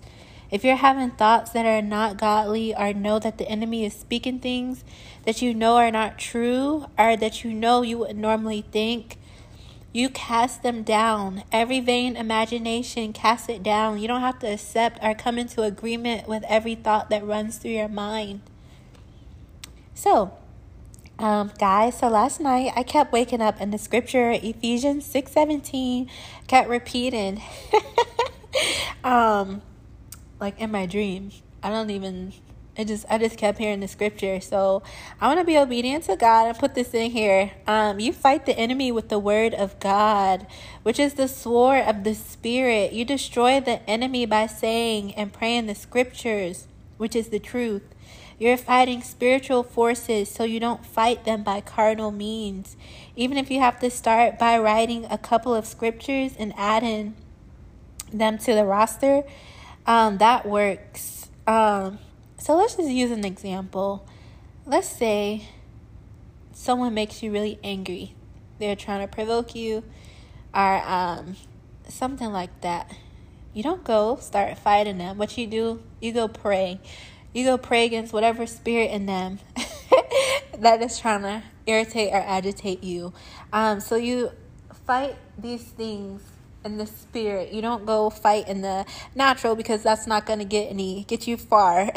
If 0.50 0.63
you're 0.63 0.77
having 0.77 1.12
thoughts 1.12 1.51
that 1.51 1.65
are 1.65 1.81
not 1.81 2.15
godly 2.15 2.74
or 2.74 2.93
know 2.93 3.19
that 3.19 3.38
the 3.38 3.50
enemy 3.50 3.83
is 3.83 3.93
speaking 3.93 4.39
things 4.39 4.86
that 5.25 5.41
you 5.41 5.53
know 5.53 5.75
are 5.75 5.91
not 5.91 6.17
true 6.17 6.86
or 6.98 7.17
that 7.17 7.43
you 7.43 7.53
know 7.53 7.81
you 7.81 7.98
would 7.98 8.15
normally 8.15 8.62
think, 8.71 9.17
you 9.93 10.10
cast 10.10 10.63
them 10.63 10.83
down. 10.83 11.43
Every 11.51 11.79
vain 11.79 12.15
imagination, 12.15 13.13
cast 13.13 13.50
it 13.50 13.62
down. 13.62 14.00
You 14.00 14.07
don't 14.07 14.21
have 14.21 14.39
to 14.39 14.48
accept 14.48 15.00
or 15.03 15.13
come 15.13 15.38
into 15.38 15.63
agreement 15.63 16.27
with 16.27 16.43
every 16.48 16.75
thought 16.75 17.10
that 17.10 17.25
runs 17.25 17.57
through 17.57 17.71
your 17.71 17.89
mind. 17.89 18.41
So, 19.93 20.33
um, 21.19 21.51
guys, 21.60 22.00
so 22.00 22.07
last 22.07 22.39
night 22.39 22.71
I 22.75 22.83
kept 22.83 23.12
waking 23.12 23.41
up 23.41 23.57
and 23.60 23.74
the 23.74 23.77
scripture 23.77 24.31
Ephesians 24.31 25.05
6:17 25.05 26.10
kept 26.48 26.69
repeating. 26.69 27.41
um 29.03 29.62
like 30.39 30.60
in 30.60 30.71
my 30.71 30.86
dream. 30.86 31.31
I 31.62 31.69
don't 31.69 31.91
even 31.91 32.33
it 32.78 32.88
just 32.88 33.06
I 33.10 33.18
just 33.18 33.38
kept 33.38 33.58
hearing 33.58 33.82
the 33.82 33.88
scripture. 33.88 34.40
So 34.40 34.82
I 35.20 35.28
want 35.28 35.40
to 35.40 35.46
be 35.46 35.58
obedient 35.58 36.06
to 36.06 36.16
God 36.16 36.48
and 36.48 36.58
put 36.58 36.74
this 36.74 36.94
in 36.94 37.12
here. 37.12 37.51
Um, 37.68 38.00
you 38.00 38.13
fight 38.13 38.46
the 38.46 38.58
enemy 38.58 38.92
with 38.92 39.10
the 39.10 39.20
word 39.20 39.54
of 39.54 39.80
God, 39.80 40.48
which 40.84 41.00
is 41.00 41.16
the 41.16 41.28
sword 41.28 41.86
of 41.86 42.04
the 42.04 42.16
spirit. 42.16 42.94
You 42.94 43.04
destroy 43.04 43.60
the 43.60 43.88
enemy 43.90 44.25
by 44.25 44.48
saying 44.48 45.13
and 45.16 45.34
praying 45.34 45.68
the 45.68 45.75
scriptures, 45.75 46.68
which 46.98 47.16
is 47.16 47.28
the 47.28 47.40
truth. 47.40 47.84
You're 48.40 48.58
fighting 48.58 49.04
spiritual 49.04 49.62
forces, 49.62 50.28
so 50.32 50.46
you 50.46 50.60
don't 50.60 50.84
fight 50.84 51.25
them 51.25 51.44
by 51.44 51.62
carnal 51.62 52.10
means. 52.10 52.75
Even 53.16 53.38
if 53.38 53.51
you 53.51 53.60
have 53.60 53.80
to 53.82 53.92
start 53.92 54.40
by 54.40 54.58
writing 54.58 55.06
a 55.12 55.18
couple 55.18 55.54
of 55.54 55.68
scriptures 55.68 56.32
and 56.40 56.51
adding 56.58 57.16
them 58.12 58.40
to 58.40 58.56
the 58.56 58.66
roster, 58.66 59.24
um, 59.86 60.18
that 60.18 60.48
works. 60.48 61.30
Um, 61.46 62.00
so 62.41 62.55
let's 62.55 62.74
just 62.74 62.89
use 62.89 63.12
an 63.12 63.24
example. 63.24 64.03
Let's 64.65 64.88
say 64.88 65.48
someone 66.53 66.95
makes 66.95 67.21
you 67.21 67.31
really 67.31 67.60
angry. 67.63 68.15
They're 68.57 68.75
trying 68.75 69.07
to 69.07 69.07
provoke 69.07 69.53
you 69.53 69.83
or 70.51 70.81
um, 70.83 71.36
something 71.88 72.33
like 72.33 72.62
that. 72.62 72.91
You 73.53 73.62
don't 73.62 73.83
go 73.83 74.15
start 74.15 74.57
fighting 74.57 74.98
them. 74.98 75.19
What 75.19 75.38
you 75.38 75.45
do, 75.45 75.83
you 76.01 76.13
go 76.13 76.27
pray. 76.27 76.79
You 77.31 77.45
go 77.45 77.60
pray 77.60 77.86
against 77.86 78.12
whatever 78.12 78.48
spirit 78.48 78.89
in 78.89 79.05
them 79.05 79.38
that 80.57 80.81
is 80.81 81.00
trying 81.00 81.21
to 81.21 81.43
irritate 81.67 82.12
or 82.12 82.21
agitate 82.21 82.83
you. 82.83 83.13
Um, 83.53 83.79
so 83.79 83.98
you 83.98 84.31
fight 84.88 85.15
these 85.38 85.62
things 85.62 86.24
in 86.63 86.77
the 86.77 86.86
spirit. 86.86 87.51
You 87.51 87.62
don't 87.62 87.86
go 87.86 88.10
fight 88.10 88.48
in 88.48 88.62
the 88.62 88.86
natural 89.15 89.56
because 89.56 89.84
that's 89.84 90.08
not 90.08 90.25
going 90.25 90.39
to 90.39 90.46
get 90.46 90.70
any 90.70 91.03
get 91.06 91.27
you 91.27 91.38
far. 91.38 91.91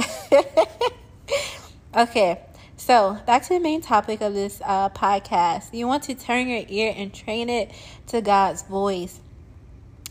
okay. 1.96 2.40
So, 2.76 3.18
back 3.24 3.44
to 3.44 3.50
the 3.50 3.60
main 3.60 3.80
topic 3.80 4.20
of 4.20 4.34
this 4.34 4.60
uh, 4.64 4.90
podcast. 4.90 5.72
You 5.72 5.86
want 5.86 6.02
to 6.04 6.14
turn 6.14 6.48
your 6.48 6.64
ear 6.68 6.92
and 6.94 7.14
train 7.14 7.48
it 7.48 7.70
to 8.08 8.20
God's 8.20 8.62
voice. 8.62 9.20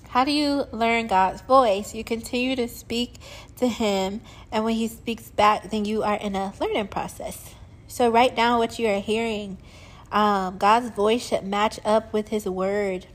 How 0.07 0.23
do 0.23 0.31
you 0.31 0.65
learn 0.71 1.07
God's 1.07 1.41
voice? 1.41 1.93
You 1.93 2.03
continue 2.03 2.55
to 2.55 2.67
speak 2.67 3.15
to 3.57 3.67
Him, 3.67 4.21
and 4.51 4.63
when 4.63 4.75
He 4.75 4.87
speaks 4.87 5.29
back, 5.29 5.69
then 5.71 5.85
you 5.85 6.03
are 6.03 6.15
in 6.15 6.35
a 6.35 6.53
learning 6.59 6.87
process. 6.87 7.53
So, 7.87 8.09
write 8.09 8.35
down 8.35 8.59
what 8.59 8.79
you 8.79 8.87
are 8.87 8.99
hearing. 8.99 9.57
Um, 10.11 10.57
God's 10.57 10.89
voice 10.89 11.27
should 11.27 11.43
match 11.43 11.79
up 11.83 12.13
with 12.13 12.29
His 12.29 12.45
word. 12.45 13.07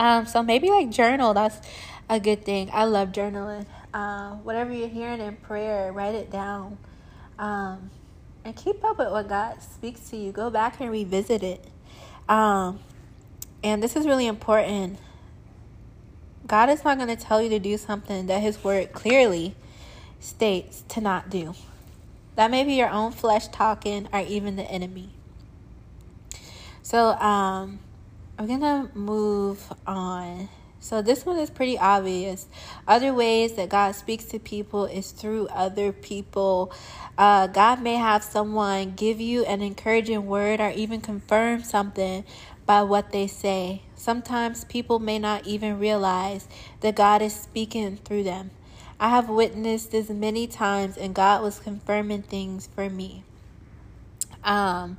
Um, 0.00 0.24
so 0.24 0.42
maybe 0.42 0.70
like 0.70 0.88
journal. 0.88 1.34
That's 1.34 1.60
a 2.08 2.18
good 2.18 2.42
thing. 2.42 2.70
I 2.72 2.84
love 2.84 3.12
journaling. 3.12 3.66
Uh, 3.92 4.30
whatever 4.36 4.72
you're 4.72 4.88
hearing 4.88 5.20
in 5.20 5.36
prayer, 5.36 5.92
write 5.92 6.14
it 6.14 6.30
down. 6.30 6.78
Um, 7.38 7.90
and 8.42 8.56
keep 8.56 8.82
up 8.82 8.96
with 8.96 9.10
what 9.10 9.28
God 9.28 9.60
speaks 9.60 10.08
to 10.08 10.16
you. 10.16 10.32
Go 10.32 10.48
back 10.48 10.80
and 10.80 10.90
revisit 10.90 11.42
it. 11.42 11.62
Um, 12.30 12.80
and 13.62 13.82
this 13.82 13.94
is 13.94 14.06
really 14.06 14.26
important. 14.26 14.98
God 16.46 16.70
is 16.70 16.82
not 16.82 16.96
going 16.96 17.14
to 17.14 17.22
tell 17.22 17.42
you 17.42 17.50
to 17.50 17.58
do 17.58 17.76
something 17.76 18.26
that 18.26 18.40
His 18.40 18.64
Word 18.64 18.92
clearly 18.92 19.54
states 20.18 20.82
to 20.88 21.02
not 21.02 21.28
do. 21.28 21.54
That 22.36 22.50
may 22.50 22.64
be 22.64 22.72
your 22.72 22.88
own 22.88 23.12
flesh 23.12 23.48
talking 23.48 24.08
or 24.14 24.20
even 24.20 24.56
the 24.56 24.62
enemy. 24.62 25.10
So, 26.82 27.08
um, 27.18 27.80
I'm 28.40 28.46
gonna 28.46 28.90
move 28.94 29.70
on. 29.86 30.48
So 30.80 31.02
this 31.02 31.26
one 31.26 31.38
is 31.38 31.50
pretty 31.50 31.76
obvious. 31.78 32.48
Other 32.88 33.12
ways 33.12 33.52
that 33.56 33.68
God 33.68 33.94
speaks 33.94 34.24
to 34.24 34.38
people 34.38 34.86
is 34.86 35.10
through 35.10 35.48
other 35.48 35.92
people. 35.92 36.72
Uh, 37.18 37.48
God 37.48 37.82
may 37.82 37.96
have 37.96 38.24
someone 38.24 38.94
give 38.96 39.20
you 39.20 39.44
an 39.44 39.60
encouraging 39.60 40.24
word 40.24 40.58
or 40.58 40.70
even 40.70 41.02
confirm 41.02 41.62
something 41.62 42.24
by 42.64 42.82
what 42.82 43.12
they 43.12 43.26
say. 43.26 43.82
Sometimes 43.94 44.64
people 44.64 45.00
may 45.00 45.18
not 45.18 45.46
even 45.46 45.78
realize 45.78 46.48
that 46.80 46.96
God 46.96 47.20
is 47.20 47.34
speaking 47.34 47.98
through 47.98 48.22
them. 48.22 48.52
I 48.98 49.10
have 49.10 49.28
witnessed 49.28 49.90
this 49.90 50.08
many 50.08 50.46
times, 50.46 50.96
and 50.96 51.14
God 51.14 51.42
was 51.42 51.58
confirming 51.58 52.22
things 52.22 52.70
for 52.74 52.88
me. 52.88 53.22
Um, 54.42 54.96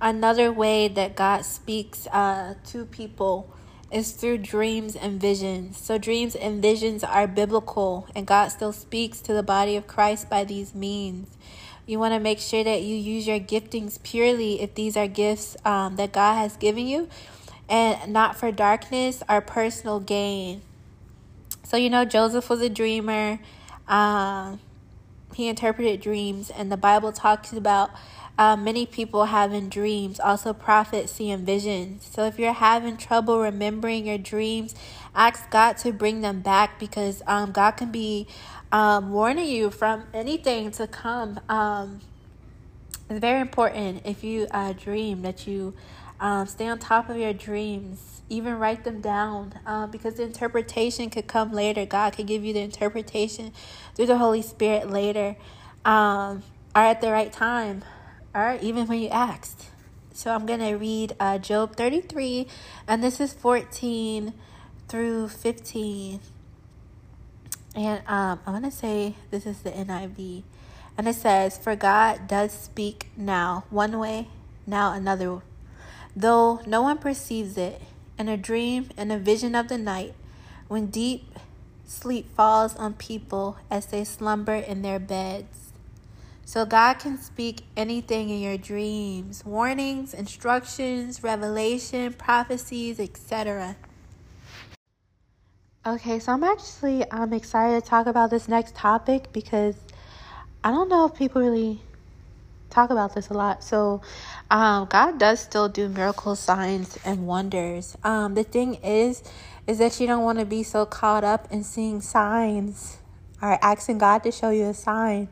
Another 0.00 0.52
way 0.52 0.88
that 0.88 1.16
God 1.16 1.44
speaks 1.44 2.06
uh, 2.08 2.54
to 2.66 2.84
people 2.84 3.52
is 3.90 4.12
through 4.12 4.38
dreams 4.38 4.94
and 4.94 5.20
visions. 5.20 5.78
So, 5.78 5.98
dreams 5.98 6.36
and 6.36 6.62
visions 6.62 7.02
are 7.02 7.26
biblical, 7.26 8.06
and 8.14 8.26
God 8.26 8.48
still 8.48 8.72
speaks 8.72 9.20
to 9.22 9.32
the 9.32 9.42
body 9.42 9.76
of 9.76 9.86
Christ 9.86 10.28
by 10.30 10.44
these 10.44 10.74
means. 10.74 11.36
You 11.86 11.98
want 11.98 12.12
to 12.12 12.20
make 12.20 12.38
sure 12.38 12.62
that 12.62 12.82
you 12.82 12.94
use 12.94 13.26
your 13.26 13.40
giftings 13.40 14.00
purely 14.02 14.60
if 14.60 14.74
these 14.74 14.96
are 14.96 15.08
gifts 15.08 15.56
um, 15.64 15.96
that 15.96 16.12
God 16.12 16.34
has 16.34 16.56
given 16.56 16.86
you 16.86 17.08
and 17.68 18.12
not 18.12 18.36
for 18.36 18.52
darkness 18.52 19.22
or 19.28 19.40
personal 19.40 19.98
gain. 19.98 20.62
So, 21.64 21.76
you 21.76 21.90
know, 21.90 22.04
Joseph 22.04 22.48
was 22.48 22.60
a 22.60 22.68
dreamer, 22.68 23.40
uh, 23.86 24.56
he 25.34 25.48
interpreted 25.48 26.00
dreams, 26.00 26.50
and 26.50 26.70
the 26.72 26.76
Bible 26.76 27.12
talks 27.12 27.52
about 27.52 27.90
uh, 28.38 28.56
many 28.56 28.86
people 28.86 29.26
having 29.26 29.68
dreams, 29.68 30.20
also 30.20 30.52
prophets 30.52 31.12
seeing 31.12 31.44
visions. 31.44 32.08
So 32.10 32.24
if 32.24 32.38
you're 32.38 32.52
having 32.52 32.96
trouble 32.96 33.40
remembering 33.40 34.06
your 34.06 34.16
dreams, 34.16 34.76
ask 35.14 35.50
God 35.50 35.76
to 35.78 35.92
bring 35.92 36.20
them 36.20 36.40
back 36.40 36.78
because 36.78 37.20
um, 37.26 37.50
God 37.50 37.72
can 37.72 37.90
be 37.90 38.28
um, 38.70 39.10
warning 39.10 39.46
you 39.46 39.70
from 39.70 40.04
anything 40.14 40.70
to 40.72 40.86
come. 40.86 41.40
Um, 41.48 42.00
it's 43.10 43.18
very 43.18 43.40
important 43.40 44.02
if 44.04 44.22
you 44.22 44.46
uh, 44.52 44.72
dream 44.72 45.22
that 45.22 45.48
you 45.48 45.74
um, 46.20 46.46
stay 46.46 46.68
on 46.68 46.78
top 46.78 47.08
of 47.08 47.16
your 47.16 47.32
dreams. 47.32 48.22
Even 48.28 48.58
write 48.58 48.84
them 48.84 49.00
down 49.00 49.54
uh, 49.66 49.86
because 49.86 50.14
the 50.14 50.22
interpretation 50.22 51.10
could 51.10 51.26
come 51.26 51.50
later. 51.50 51.86
God 51.86 52.12
could 52.12 52.26
give 52.26 52.44
you 52.44 52.52
the 52.52 52.60
interpretation 52.60 53.52
through 53.94 54.06
the 54.06 54.18
Holy 54.18 54.42
Spirit 54.42 54.90
later 54.90 55.36
um, 55.84 56.42
or 56.76 56.82
at 56.82 57.00
the 57.00 57.10
right 57.10 57.32
time 57.32 57.82
or 58.34 58.58
even 58.60 58.86
when 58.86 59.00
you 59.00 59.08
asked. 59.08 59.66
So 60.12 60.32
I'm 60.32 60.46
going 60.46 60.60
to 60.60 60.74
read 60.74 61.14
uh, 61.20 61.38
Job 61.38 61.76
33, 61.76 62.46
and 62.86 63.02
this 63.02 63.20
is 63.20 63.32
14 63.32 64.32
through 64.88 65.28
15. 65.28 66.20
And 67.74 68.02
um, 68.08 68.40
I'm 68.44 68.52
going 68.52 68.62
to 68.64 68.70
say 68.70 69.14
this 69.30 69.46
is 69.46 69.60
the 69.60 69.70
NIV. 69.70 70.42
And 70.96 71.06
it 71.06 71.14
says, 71.14 71.56
For 71.56 71.76
God 71.76 72.26
does 72.26 72.50
speak 72.50 73.10
now 73.16 73.64
one 73.70 73.98
way, 73.98 74.28
now 74.66 74.92
another, 74.92 75.42
though 76.16 76.60
no 76.66 76.82
one 76.82 76.98
perceives 76.98 77.56
it. 77.56 77.80
In 78.18 78.28
a 78.28 78.36
dream, 78.36 78.88
in 78.96 79.12
a 79.12 79.18
vision 79.18 79.54
of 79.54 79.68
the 79.68 79.78
night, 79.78 80.14
when 80.66 80.86
deep 80.86 81.38
sleep 81.88 82.34
falls 82.34 82.74
on 82.76 82.94
people 82.94 83.56
as 83.70 83.86
they 83.86 84.02
slumber 84.04 84.54
in 84.54 84.82
their 84.82 84.98
beds. 84.98 85.67
So 86.48 86.64
God 86.64 86.94
can 86.94 87.18
speak 87.18 87.60
anything 87.76 88.30
in 88.30 88.40
your 88.40 88.56
dreams, 88.56 89.44
warnings, 89.44 90.14
instructions, 90.14 91.22
revelation, 91.22 92.14
prophecies, 92.14 92.98
etc. 92.98 93.76
Okay, 95.84 96.18
so 96.18 96.32
I'm 96.32 96.42
actually 96.42 97.04
I'm 97.12 97.34
excited 97.34 97.84
to 97.84 97.86
talk 97.86 98.06
about 98.06 98.30
this 98.30 98.48
next 98.48 98.74
topic 98.74 99.30
because 99.30 99.76
I 100.64 100.70
don't 100.70 100.88
know 100.88 101.04
if 101.04 101.16
people 101.16 101.42
really 101.42 101.82
talk 102.70 102.88
about 102.88 103.14
this 103.14 103.28
a 103.28 103.34
lot. 103.34 103.62
So, 103.62 104.00
um, 104.50 104.86
God 104.86 105.18
does 105.18 105.40
still 105.40 105.68
do 105.68 105.86
miracles, 105.90 106.40
signs 106.40 106.98
and 107.04 107.26
wonders. 107.26 107.94
Um, 108.02 108.32
the 108.32 108.44
thing 108.44 108.76
is, 108.76 109.22
is 109.66 109.76
that 109.80 110.00
you 110.00 110.06
don't 110.06 110.24
want 110.24 110.38
to 110.38 110.46
be 110.46 110.62
so 110.62 110.86
caught 110.86 111.24
up 111.24 111.46
in 111.52 111.62
seeing 111.62 112.00
signs 112.00 112.96
or 113.42 113.62
asking 113.62 113.98
God 113.98 114.22
to 114.22 114.32
show 114.32 114.48
you 114.48 114.64
a 114.64 114.74
sign, 114.74 115.28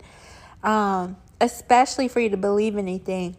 um, 0.66 1.16
especially 1.40 2.08
for 2.08 2.20
you 2.20 2.28
to 2.28 2.36
believe 2.36 2.76
anything. 2.76 3.36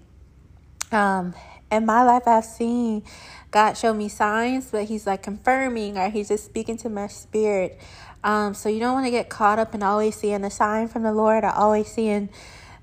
Um, 0.91 1.35
in 1.69 1.85
my 1.85 2.03
life, 2.03 2.23
I've 2.25 2.45
seen 2.45 3.03
God 3.51 3.73
show 3.73 3.93
me 3.93 4.07
signs, 4.07 4.71
but 4.71 4.85
He's 4.85 5.05
like 5.05 5.21
confirming 5.21 5.97
or 5.97 6.09
He's 6.09 6.29
just 6.29 6.45
speaking 6.45 6.77
to 6.77 6.89
my 6.89 7.07
spirit. 7.07 7.79
Um, 8.23 8.53
so 8.53 8.69
you 8.69 8.79
don't 8.79 8.93
want 8.93 9.05
to 9.05 9.11
get 9.11 9.29
caught 9.29 9.59
up 9.59 9.75
in 9.75 9.83
always 9.83 10.15
seeing 10.15 10.43
a 10.43 10.49
sign 10.49 10.87
from 10.87 11.03
the 11.03 11.13
Lord 11.13 11.43
or 11.43 11.49
always 11.49 11.87
seeing 11.87 12.29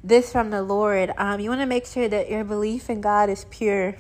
this 0.05 0.31
from 0.31 0.51
the 0.51 0.63
Lord. 0.63 1.11
Um, 1.17 1.41
you 1.41 1.49
want 1.49 1.63
to 1.63 1.67
make 1.67 1.87
sure 1.87 2.09
that 2.09 2.31
your 2.31 2.45
belief 2.45 2.91
in 2.91 3.01
God 3.01 3.31
is 3.31 3.47
pure. 3.51 3.97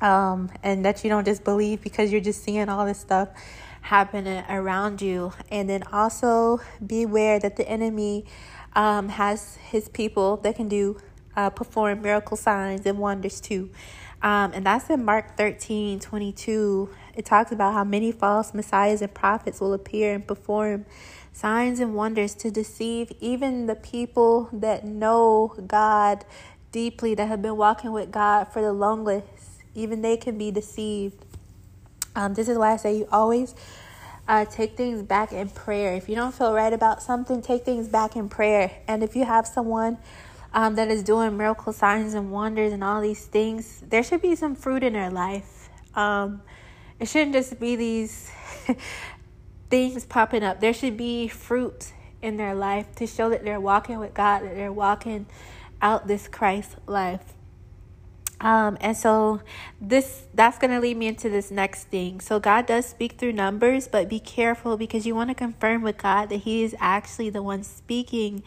Um, 0.00 0.50
and 0.64 0.84
that 0.84 1.04
you 1.04 1.10
don't 1.10 1.24
just 1.24 1.44
believe 1.44 1.80
because 1.80 2.10
you're 2.10 2.20
just 2.20 2.42
seeing 2.42 2.68
all 2.68 2.84
this 2.86 2.98
stuff 2.98 3.28
happening 3.82 4.42
around 4.48 5.00
you. 5.00 5.32
And 5.50 5.68
then 5.68 5.84
also 5.92 6.60
beware 6.84 7.38
that 7.38 7.56
the 7.56 7.68
enemy 7.68 8.24
um, 8.74 9.08
has 9.10 9.56
his 9.56 9.88
people 9.88 10.36
that 10.38 10.56
can 10.56 10.68
do 10.68 11.00
uh, 11.36 11.50
perform 11.50 12.02
miracle 12.02 12.36
signs 12.36 12.86
and 12.86 12.98
wonders 12.98 13.40
too. 13.40 13.70
Um, 14.22 14.52
and 14.54 14.64
that's 14.64 14.88
in 14.88 15.04
Mark 15.04 15.36
13 15.36 15.98
22. 15.98 16.88
It 17.14 17.24
talks 17.24 17.52
about 17.52 17.74
how 17.74 17.84
many 17.84 18.12
false 18.12 18.54
messiahs 18.54 19.02
and 19.02 19.12
prophets 19.12 19.60
will 19.60 19.72
appear 19.72 20.14
and 20.14 20.26
perform 20.26 20.86
signs 21.32 21.80
and 21.80 21.94
wonders 21.94 22.34
to 22.36 22.50
deceive 22.50 23.10
even 23.20 23.66
the 23.66 23.74
people 23.74 24.48
that 24.52 24.84
know 24.84 25.54
God 25.66 26.24
deeply, 26.70 27.14
that 27.14 27.26
have 27.28 27.42
been 27.42 27.56
walking 27.56 27.92
with 27.92 28.10
God 28.10 28.44
for 28.44 28.62
the 28.62 28.72
longest. 28.72 29.26
Even 29.74 30.02
they 30.02 30.16
can 30.16 30.38
be 30.38 30.50
deceived. 30.50 31.24
Um, 32.14 32.34
this 32.34 32.48
is 32.48 32.58
why 32.58 32.72
I 32.72 32.76
say 32.76 32.96
you 32.98 33.08
always 33.10 33.54
uh, 34.28 34.44
take 34.44 34.76
things 34.76 35.02
back 35.02 35.32
in 35.32 35.48
prayer. 35.48 35.94
If 35.94 36.08
you 36.08 36.14
don't 36.14 36.34
feel 36.34 36.52
right 36.52 36.72
about 36.72 37.02
something, 37.02 37.42
take 37.42 37.64
things 37.64 37.88
back 37.88 38.16
in 38.16 38.28
prayer. 38.28 38.70
And 38.86 39.02
if 39.02 39.16
you 39.16 39.24
have 39.24 39.46
someone 39.46 39.98
um, 40.54 40.74
that 40.76 40.88
is 40.88 41.02
doing 41.02 41.36
miracle 41.36 41.72
signs 41.72 42.14
and 42.14 42.30
wonders 42.30 42.72
and 42.72 42.84
all 42.84 43.00
these 43.00 43.26
things, 43.26 43.82
there 43.88 44.02
should 44.02 44.22
be 44.22 44.36
some 44.36 44.54
fruit 44.54 44.82
in 44.82 44.92
their 44.92 45.10
life. 45.10 45.68
Um, 45.94 46.42
it 47.00 47.08
shouldn't 47.08 47.32
just 47.32 47.58
be 47.58 47.76
these 47.76 48.30
things 49.70 50.04
popping 50.04 50.42
up. 50.42 50.60
There 50.60 50.72
should 50.72 50.96
be 50.96 51.28
fruit 51.28 51.92
in 52.20 52.36
their 52.36 52.54
life 52.54 52.94
to 52.96 53.06
show 53.06 53.28
that 53.30 53.44
they're 53.44 53.60
walking 53.60 53.98
with 53.98 54.14
God, 54.14 54.42
that 54.42 54.54
they're 54.54 54.72
walking 54.72 55.26
out 55.80 56.06
this 56.06 56.28
Christ 56.28 56.76
life. 56.86 57.34
Um, 58.42 58.76
and 58.80 58.96
so 58.96 59.40
this 59.80 60.26
that's 60.34 60.58
going 60.58 60.72
to 60.72 60.80
lead 60.80 60.96
me 60.96 61.06
into 61.06 61.30
this 61.30 61.50
next 61.50 61.84
thing. 61.84 62.20
So 62.20 62.40
God 62.40 62.66
does 62.66 62.86
speak 62.86 63.12
through 63.12 63.32
numbers, 63.32 63.86
but 63.86 64.08
be 64.08 64.18
careful 64.18 64.76
because 64.76 65.06
you 65.06 65.14
want 65.14 65.30
to 65.30 65.34
confirm 65.34 65.82
with 65.82 65.96
God 65.96 66.28
that 66.30 66.38
He 66.38 66.64
is 66.64 66.74
actually 66.80 67.30
the 67.30 67.42
one 67.42 67.62
speaking 67.62 68.42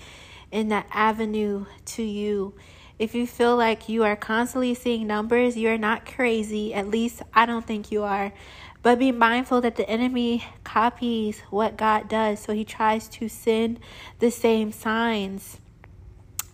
in 0.52 0.68
that 0.68 0.88
avenue 0.92 1.66
to 1.86 2.04
you. 2.04 2.54
If 3.00 3.16
you 3.16 3.26
feel 3.26 3.56
like 3.56 3.90
you 3.90 4.04
are 4.04 4.16
constantly 4.16 4.74
seeing 4.74 5.08
numbers, 5.08 5.58
you 5.58 5.70
are 5.70 5.78
not 5.78 6.06
crazy. 6.06 6.74
At 6.74 6.88
least 6.90 7.22
I 7.34 7.46
don't 7.46 7.66
think 7.66 7.92
you 7.92 8.04
are. 8.04 8.34
But 8.84 9.00
be 9.00 9.12
mindful 9.12 9.62
that 9.62 9.78
the 9.78 9.90
enemy 9.90 10.46
copies 10.64 11.40
what 11.50 11.76
God 11.76 12.08
does. 12.08 12.40
So 12.40 12.54
he 12.54 12.64
tries 12.64 13.08
to 13.10 13.28
send 13.28 13.80
the 14.20 14.30
same 14.30 14.72
signs. 14.72 15.60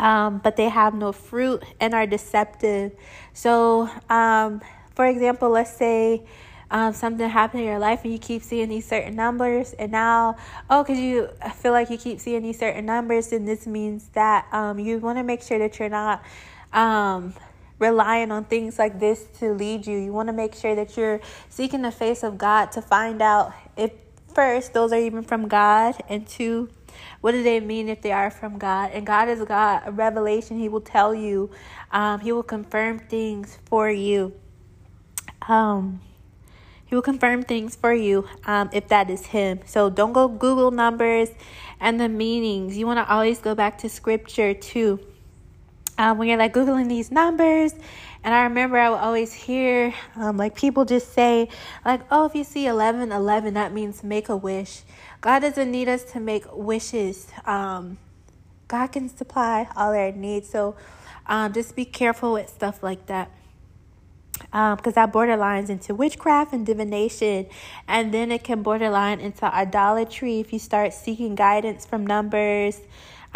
Um, 0.01 0.39
but 0.43 0.55
they 0.55 0.67
have 0.67 0.95
no 0.95 1.11
fruit 1.11 1.61
and 1.79 1.93
are 1.93 2.07
deceptive. 2.07 2.91
So, 3.33 3.87
um, 4.09 4.59
for 4.95 5.05
example, 5.05 5.51
let's 5.51 5.71
say 5.71 6.23
um, 6.71 6.93
something 6.93 7.29
happened 7.29 7.61
in 7.61 7.67
your 7.67 7.77
life 7.77 8.03
and 8.03 8.11
you 8.11 8.17
keep 8.17 8.41
seeing 8.41 8.69
these 8.69 8.87
certain 8.87 9.15
numbers, 9.15 9.73
and 9.73 9.91
now, 9.91 10.37
oh, 10.71 10.81
because 10.81 10.97
you 10.97 11.29
feel 11.55 11.71
like 11.71 11.91
you 11.91 11.97
keep 11.97 12.19
seeing 12.19 12.41
these 12.41 12.57
certain 12.57 12.85
numbers, 12.85 13.27
then 13.27 13.45
this 13.45 13.67
means 13.67 14.07
that 14.13 14.47
um, 14.51 14.79
you 14.79 14.97
want 14.97 15.19
to 15.19 15.23
make 15.23 15.43
sure 15.43 15.59
that 15.59 15.77
you're 15.77 15.89
not 15.89 16.23
um, 16.73 17.35
relying 17.77 18.31
on 18.31 18.45
things 18.45 18.79
like 18.79 18.99
this 18.99 19.25
to 19.39 19.53
lead 19.53 19.85
you. 19.85 19.97
You 19.99 20.13
want 20.13 20.29
to 20.29 20.33
make 20.33 20.55
sure 20.55 20.73
that 20.75 20.97
you're 20.97 21.21
seeking 21.49 21.83
the 21.83 21.91
face 21.91 22.23
of 22.23 22.39
God 22.39 22.71
to 22.71 22.81
find 22.81 23.21
out 23.21 23.53
if, 23.77 23.91
first, 24.33 24.73
those 24.73 24.91
are 24.93 24.99
even 24.99 25.21
from 25.23 25.47
God, 25.47 26.01
and 26.09 26.25
two, 26.25 26.69
what 27.21 27.31
do 27.31 27.43
they 27.43 27.59
mean 27.59 27.89
if 27.89 28.01
they 28.01 28.11
are 28.11 28.31
from 28.31 28.57
God? 28.57 28.91
And 28.93 29.05
God 29.05 29.29
is 29.29 29.41
God, 29.43 29.83
a 29.85 29.91
revelation. 29.91 30.59
He 30.59 30.69
will 30.69 30.81
tell 30.81 31.13
you, 31.13 31.51
um, 31.91 32.19
He 32.19 32.31
will 32.31 32.43
confirm 32.43 32.99
things 32.99 33.59
for 33.65 33.89
you. 33.89 34.33
Um, 35.47 36.01
he 36.91 36.95
will 36.95 37.01
confirm 37.01 37.43
things 37.43 37.73
for 37.73 37.93
you 37.93 38.27
um, 38.45 38.69
if 38.73 38.89
that 38.89 39.09
is 39.09 39.27
Him. 39.27 39.61
So 39.65 39.89
don't 39.89 40.11
go 40.11 40.27
Google 40.27 40.71
numbers 40.71 41.29
and 41.79 41.97
the 41.97 42.09
meanings. 42.09 42.77
You 42.77 42.85
want 42.85 42.97
to 42.97 43.09
always 43.09 43.39
go 43.39 43.55
back 43.55 43.77
to 43.79 43.89
Scripture 43.89 44.53
too 44.53 44.99
um, 46.01 46.17
when 46.17 46.27
you're 46.27 46.37
like 46.37 46.51
googling 46.51 46.89
these 46.89 47.11
numbers 47.11 47.73
and 48.23 48.33
i 48.33 48.41
remember 48.43 48.75
i 48.75 48.89
would 48.89 48.97
always 48.97 49.31
hear 49.31 49.93
um, 50.15 50.35
like 50.35 50.55
people 50.55 50.83
just 50.83 51.13
say 51.13 51.47
like 51.85 52.01
oh 52.09 52.25
if 52.25 52.33
you 52.33 52.43
see 52.43 52.65
11 52.65 53.11
11 53.11 53.53
that 53.53 53.71
means 53.71 54.03
make 54.03 54.27
a 54.27 54.35
wish. 54.35 54.81
God 55.21 55.39
doesn't 55.39 55.69
need 55.69 55.87
us 55.87 56.03
to 56.13 56.19
make 56.19 56.43
wishes. 56.51 57.27
Um, 57.45 57.99
god 58.67 58.87
can 58.87 59.09
supply 59.09 59.67
all 59.75 59.93
our 59.93 60.11
needs 60.11 60.49
so 60.49 60.75
um, 61.27 61.53
just 61.53 61.75
be 61.75 61.85
careful 61.85 62.33
with 62.33 62.49
stuff 62.49 62.81
like 62.81 63.05
that. 63.05 63.29
Because 64.39 64.87
um, 64.87 64.93
that 64.95 65.13
borderlines 65.13 65.69
into 65.69 65.93
witchcraft 65.93 66.51
and 66.51 66.65
divination 66.65 67.45
and 67.87 68.11
then 68.11 68.31
it 68.31 68.43
can 68.43 68.63
borderline 68.63 69.19
into 69.19 69.45
idolatry 69.45 70.39
if 70.39 70.51
you 70.51 70.57
start 70.57 70.93
seeking 70.93 71.35
guidance 71.35 71.85
from 71.85 72.07
numbers. 72.07 72.81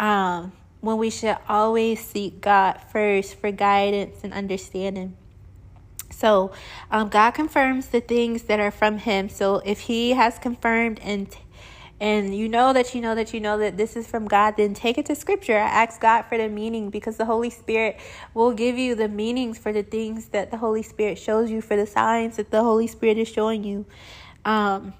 Um, 0.00 0.52
when 0.80 0.96
we 0.96 1.10
should 1.10 1.36
always 1.48 2.04
seek 2.04 2.40
God 2.40 2.80
first 2.92 3.36
for 3.36 3.50
guidance 3.50 4.18
and 4.22 4.32
understanding. 4.32 5.16
So, 6.10 6.52
um, 6.90 7.08
God 7.08 7.32
confirms 7.32 7.88
the 7.88 8.00
things 8.00 8.44
that 8.44 8.60
are 8.60 8.70
from 8.70 8.98
Him. 8.98 9.28
So, 9.28 9.56
if 9.64 9.80
He 9.80 10.12
has 10.12 10.38
confirmed 10.38 11.00
and 11.02 11.36
and 11.98 12.36
you 12.36 12.46
know 12.46 12.74
that 12.74 12.94
you 12.94 13.00
know 13.00 13.14
that 13.14 13.32
you 13.32 13.40
know 13.40 13.56
that 13.58 13.78
this 13.78 13.96
is 13.96 14.06
from 14.06 14.28
God, 14.28 14.56
then 14.58 14.74
take 14.74 14.98
it 14.98 15.06
to 15.06 15.14
Scripture. 15.14 15.56
Ask 15.56 16.00
God 16.00 16.22
for 16.22 16.36
the 16.36 16.48
meaning 16.48 16.90
because 16.90 17.16
the 17.16 17.24
Holy 17.24 17.48
Spirit 17.48 17.98
will 18.34 18.52
give 18.52 18.76
you 18.76 18.94
the 18.94 19.08
meanings 19.08 19.56
for 19.56 19.72
the 19.72 19.82
things 19.82 20.28
that 20.28 20.50
the 20.50 20.58
Holy 20.58 20.82
Spirit 20.82 21.18
shows 21.18 21.50
you, 21.50 21.62
for 21.62 21.74
the 21.74 21.86
signs 21.86 22.36
that 22.36 22.50
the 22.50 22.62
Holy 22.62 22.86
Spirit 22.86 23.16
is 23.16 23.28
showing 23.28 23.64
you. 23.64 23.86
Um, 24.44 24.92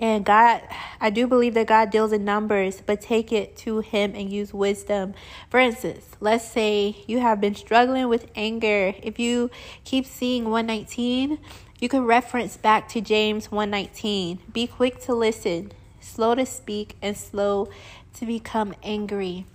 and 0.00 0.24
God, 0.24 0.62
I 1.00 1.10
do 1.10 1.26
believe 1.26 1.54
that 1.54 1.66
God 1.66 1.90
deals 1.90 2.12
in 2.12 2.24
numbers, 2.24 2.80
but 2.84 3.00
take 3.00 3.32
it 3.32 3.56
to 3.58 3.80
Him 3.80 4.14
and 4.14 4.32
use 4.32 4.54
wisdom. 4.54 5.14
For 5.50 5.58
instance, 5.58 6.06
let's 6.20 6.48
say 6.48 7.02
you 7.08 7.18
have 7.18 7.40
been 7.40 7.56
struggling 7.56 8.08
with 8.08 8.30
anger. 8.36 8.94
If 9.02 9.18
you 9.18 9.50
keep 9.84 10.06
seeing 10.06 10.44
119, 10.50 11.38
you 11.80 11.88
can 11.88 12.04
reference 12.04 12.56
back 12.56 12.88
to 12.90 13.00
James 13.00 13.50
119. 13.50 14.38
Be 14.52 14.68
quick 14.68 15.00
to 15.02 15.14
listen, 15.14 15.72
slow 16.00 16.36
to 16.36 16.46
speak, 16.46 16.96
and 17.02 17.16
slow 17.16 17.68
to 18.14 18.26
become 18.26 18.74
angry. 18.84 19.46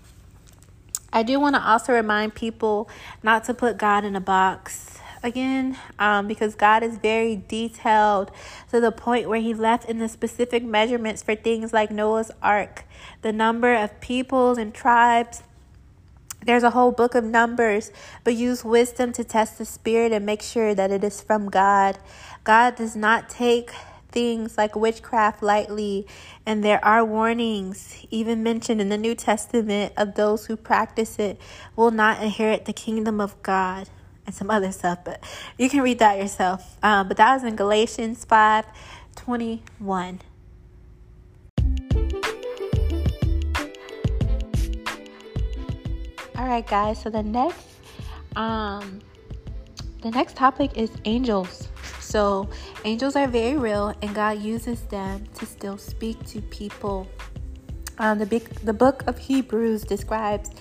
I 1.13 1.23
do 1.23 1.39
want 1.39 1.55
to 1.55 1.61
also 1.61 1.93
remind 1.93 2.35
people 2.35 2.89
not 3.21 3.45
to 3.45 3.53
put 3.53 3.77
God 3.77 4.03
in 4.03 4.15
a 4.15 4.21
box 4.21 4.92
again 5.23 5.77
um, 5.97 6.27
because 6.27 6.53
God 6.53 6.83
is 6.83 6.97
very 6.97 7.37
detailed 7.47 8.31
to 8.69 8.79
the 8.79 8.91
point 8.91 9.29
where 9.29 9.39
He 9.39 9.53
left 9.53 9.89
in 9.89 9.99
the 9.99 10.09
specific 10.09 10.63
measurements 10.63 11.23
for 11.23 11.35
things 11.35 11.73
like 11.73 11.89
Noah's 11.89 12.31
Ark, 12.41 12.83
the 13.21 13.31
number 13.31 13.73
of 13.73 13.99
peoples 14.01 14.57
and 14.57 14.73
tribes. 14.73 15.41
There's 16.45 16.63
a 16.63 16.71
whole 16.71 16.91
book 16.91 17.15
of 17.15 17.23
numbers, 17.23 17.91
but 18.25 18.35
use 18.35 18.65
wisdom 18.65 19.13
to 19.13 19.23
test 19.23 19.57
the 19.57 19.65
spirit 19.65 20.11
and 20.11 20.25
make 20.25 20.41
sure 20.41 20.75
that 20.75 20.91
it 20.91 21.01
is 21.03 21.21
from 21.21 21.49
God. 21.49 21.97
God 22.43 22.75
does 22.75 22.97
not 22.97 23.29
take 23.29 23.71
things 24.11 24.57
like 24.57 24.75
witchcraft 24.75 25.41
lightly, 25.41 26.05
and 26.45 26.61
there 26.61 26.83
are 26.83 27.03
warnings, 27.03 28.05
even 28.11 28.43
mentioned 28.43 28.81
in 28.81 28.89
the 28.89 28.97
New 28.97 29.15
Testament, 29.15 29.93
of 29.95 30.15
those 30.15 30.47
who 30.47 30.57
practice 30.57 31.17
it 31.17 31.39
will 31.77 31.91
not 31.91 32.21
inherit 32.21 32.65
the 32.65 32.73
kingdom 32.73 33.21
of 33.21 33.41
God 33.41 33.89
and 34.25 34.33
some 34.33 34.49
other 34.49 34.71
stuff, 34.71 34.99
but 35.03 35.23
you 35.57 35.69
can 35.69 35.81
read 35.81 35.99
that 35.99 36.17
yourself. 36.17 36.77
Um, 36.83 37.07
but 37.07 37.17
that 37.17 37.33
was 37.33 37.43
in 37.43 37.55
Galatians 37.55 38.25
5 38.25 38.65
21. 39.15 40.21
All 46.35 46.47
right, 46.47 46.65
guys. 46.65 47.01
So 47.01 47.09
the 47.09 47.23
next, 47.23 47.65
um, 48.35 48.99
the 50.01 50.11
next 50.11 50.35
topic 50.35 50.71
is 50.75 50.91
angels. 51.05 51.69
So 51.99 52.49
angels 52.85 53.15
are 53.15 53.27
very 53.27 53.57
real, 53.57 53.93
and 54.01 54.13
God 54.13 54.41
uses 54.41 54.81
them 54.83 55.25
to 55.35 55.45
still 55.45 55.77
speak 55.77 56.23
to 56.27 56.41
people. 56.41 57.07
Um, 57.97 58.19
the 58.19 58.25
big, 58.25 58.43
the 58.61 58.73
book 58.73 59.03
of 59.07 59.17
Hebrews 59.17 59.83
describes 59.83 60.51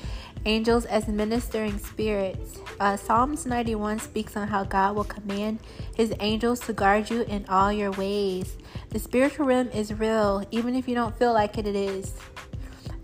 angels 0.45 0.85
as 0.87 1.09
ministering 1.09 1.79
spirits. 1.79 2.59
Uh, 2.81 2.97
Psalms 2.97 3.47
91 3.47 3.99
speaks 4.01 4.37
on 4.37 4.49
how 4.49 4.65
God 4.65 4.97
will 4.97 5.05
command 5.05 5.61
his 5.95 6.13
angels 6.21 6.61
to 6.61 6.73
guard 6.73 7.11
you 7.11 7.23
in 7.23 7.45
all 7.49 7.73
your 7.73 7.93
ways. 7.93 8.57
The 8.91 8.99
spiritual 8.99 9.47
realm 9.47 9.69
is 9.69 9.95
real, 9.95 10.45
even 10.51 10.75
if 10.75 10.89
you 10.89 10.95
don't 10.95 11.17
feel 11.17 11.33
like 11.33 11.59
it, 11.59 11.67
it 11.67 11.77
is. 11.77 12.15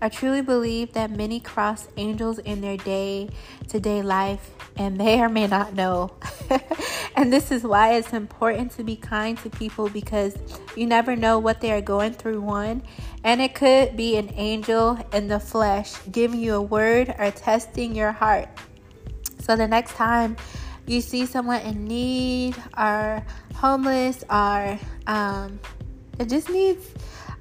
I 0.01 0.07
truly 0.07 0.41
believe 0.41 0.93
that 0.93 1.11
many 1.11 1.41
cross 1.41 1.87
angels 1.97 2.39
in 2.39 2.61
their 2.61 2.77
day 2.77 3.29
to 3.67 3.79
day 3.81 4.01
life 4.01 4.51
and 4.77 4.97
may 4.97 5.19
or 5.19 5.29
may 5.39 5.47
not 5.47 5.73
know. 5.73 6.11
and 7.15 7.33
this 7.33 7.51
is 7.51 7.63
why 7.63 7.95
it's 7.95 8.13
important 8.13 8.71
to 8.73 8.83
be 8.83 8.95
kind 8.95 9.37
to 9.39 9.49
people 9.49 9.89
because 9.89 10.37
you 10.75 10.87
never 10.87 11.15
know 11.15 11.37
what 11.37 11.59
they 11.59 11.71
are 11.71 11.81
going 11.81 12.13
through, 12.13 12.41
one. 12.41 12.81
And 13.23 13.41
it 13.41 13.53
could 13.55 13.97
be 13.97 14.15
an 14.15 14.31
angel 14.35 14.97
in 15.11 15.27
the 15.27 15.39
flesh 15.39 15.95
giving 16.11 16.39
you 16.39 16.55
a 16.55 16.61
word 16.61 17.13
or 17.19 17.31
testing 17.31 17.93
your 17.93 18.13
heart. 18.13 18.47
So 19.41 19.57
the 19.57 19.67
next 19.67 19.95
time 19.95 20.37
you 20.85 21.01
see 21.01 21.25
someone 21.25 21.61
in 21.61 21.85
need 21.85 22.55
or 22.77 23.25
homeless 23.53 24.23
or 24.29 24.79
um, 25.07 25.59
it 26.17 26.29
just 26.29 26.49
needs 26.49 26.87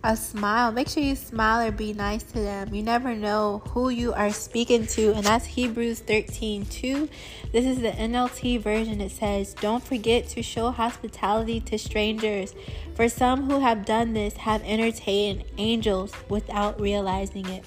a 0.08 0.16
smile. 0.16 0.72
Make 0.72 0.88
sure 0.88 1.02
you 1.02 1.14
smile 1.14 1.68
or 1.68 1.70
be 1.70 1.92
nice 1.92 2.22
to 2.22 2.40
them. 2.40 2.74
You 2.74 2.82
never 2.82 3.14
know 3.14 3.62
who 3.68 3.90
you 3.90 4.14
are 4.14 4.30
speaking 4.30 4.86
to, 4.86 5.12
and 5.12 5.22
that's 5.22 5.44
Hebrews 5.44 6.00
13 6.00 6.64
2. 6.64 7.08
This 7.52 7.66
is 7.66 7.82
the 7.82 7.90
NLT 7.90 8.62
version. 8.62 9.02
It 9.02 9.12
says, 9.12 9.52
Don't 9.52 9.84
forget 9.84 10.26
to 10.30 10.42
show 10.42 10.70
hospitality 10.70 11.60
to 11.60 11.78
strangers, 11.78 12.54
for 12.94 13.06
some 13.10 13.50
who 13.50 13.60
have 13.60 13.84
done 13.84 14.14
this 14.14 14.34
have 14.38 14.62
entertained 14.64 15.44
angels 15.58 16.14
without 16.30 16.80
realizing 16.80 17.46
it. 17.46 17.64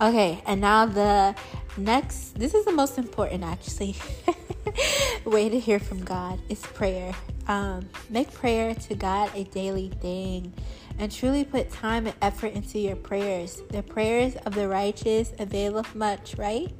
Okay, 0.00 0.40
and 0.46 0.60
now 0.60 0.86
the 0.86 1.34
next, 1.76 2.38
this 2.38 2.54
is 2.54 2.64
the 2.64 2.72
most 2.72 2.96
important 2.96 3.42
actually 3.42 3.96
way 5.24 5.48
to 5.48 5.58
hear 5.58 5.78
from 5.78 6.04
God 6.04 6.40
is 6.48 6.60
prayer. 6.60 7.12
Um, 7.48 7.88
make 8.10 8.32
prayer 8.32 8.74
to 8.74 8.94
God 8.94 9.30
a 9.34 9.44
daily 9.44 9.90
thing 10.00 10.52
and 10.98 11.12
truly 11.12 11.44
put 11.44 11.70
time 11.70 12.06
and 12.06 12.16
effort 12.22 12.52
into 12.52 12.78
your 12.78 12.96
prayers. 12.96 13.62
The 13.70 13.82
prayers 13.82 14.36
of 14.46 14.54
the 14.54 14.68
righteous 14.68 15.32
availeth 15.38 15.94
much, 15.94 16.36
right? 16.36 16.72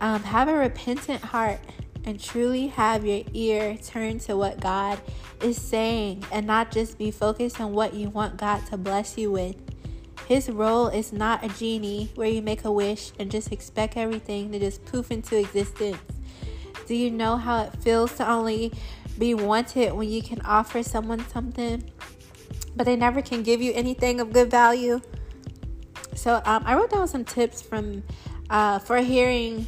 Um, 0.00 0.22
have 0.22 0.48
a 0.48 0.54
repentant 0.54 1.22
heart 1.22 1.60
and 2.04 2.20
truly 2.20 2.68
have 2.68 3.04
your 3.04 3.22
ear 3.32 3.76
turned 3.78 4.20
to 4.22 4.36
what 4.36 4.60
God 4.60 5.00
is 5.40 5.60
saying 5.60 6.24
and 6.32 6.46
not 6.46 6.70
just 6.70 6.98
be 6.98 7.10
focused 7.10 7.60
on 7.60 7.72
what 7.72 7.94
you 7.94 8.10
want 8.10 8.36
God 8.36 8.64
to 8.66 8.76
bless 8.76 9.18
you 9.18 9.30
with. 9.30 9.56
His 10.28 10.48
role 10.48 10.88
is 10.88 11.12
not 11.12 11.44
a 11.44 11.48
genie 11.48 12.10
where 12.16 12.28
you 12.28 12.42
make 12.42 12.64
a 12.64 12.72
wish 12.72 13.12
and 13.18 13.30
just 13.30 13.52
expect 13.52 13.96
everything 13.96 14.50
to 14.52 14.58
just 14.58 14.84
poof 14.84 15.10
into 15.10 15.38
existence. 15.38 15.98
Do 16.86 16.94
you 16.94 17.10
know 17.10 17.36
how 17.36 17.64
it 17.64 17.76
feels 17.82 18.16
to 18.16 18.28
only 18.28 18.72
be 19.18 19.34
wanted 19.34 19.92
when 19.92 20.08
you 20.08 20.22
can 20.22 20.40
offer 20.42 20.82
someone 20.82 21.26
something, 21.28 21.90
but 22.74 22.84
they 22.84 22.96
never 22.96 23.22
can 23.22 23.42
give 23.42 23.60
you 23.60 23.72
anything 23.74 24.20
of 24.20 24.32
good 24.32 24.50
value. 24.50 25.00
So 26.14 26.40
um, 26.44 26.62
I 26.66 26.74
wrote 26.74 26.90
down 26.90 27.08
some 27.08 27.24
tips 27.24 27.60
from 27.60 28.02
uh, 28.48 28.78
for 28.78 28.98
hearing 28.98 29.66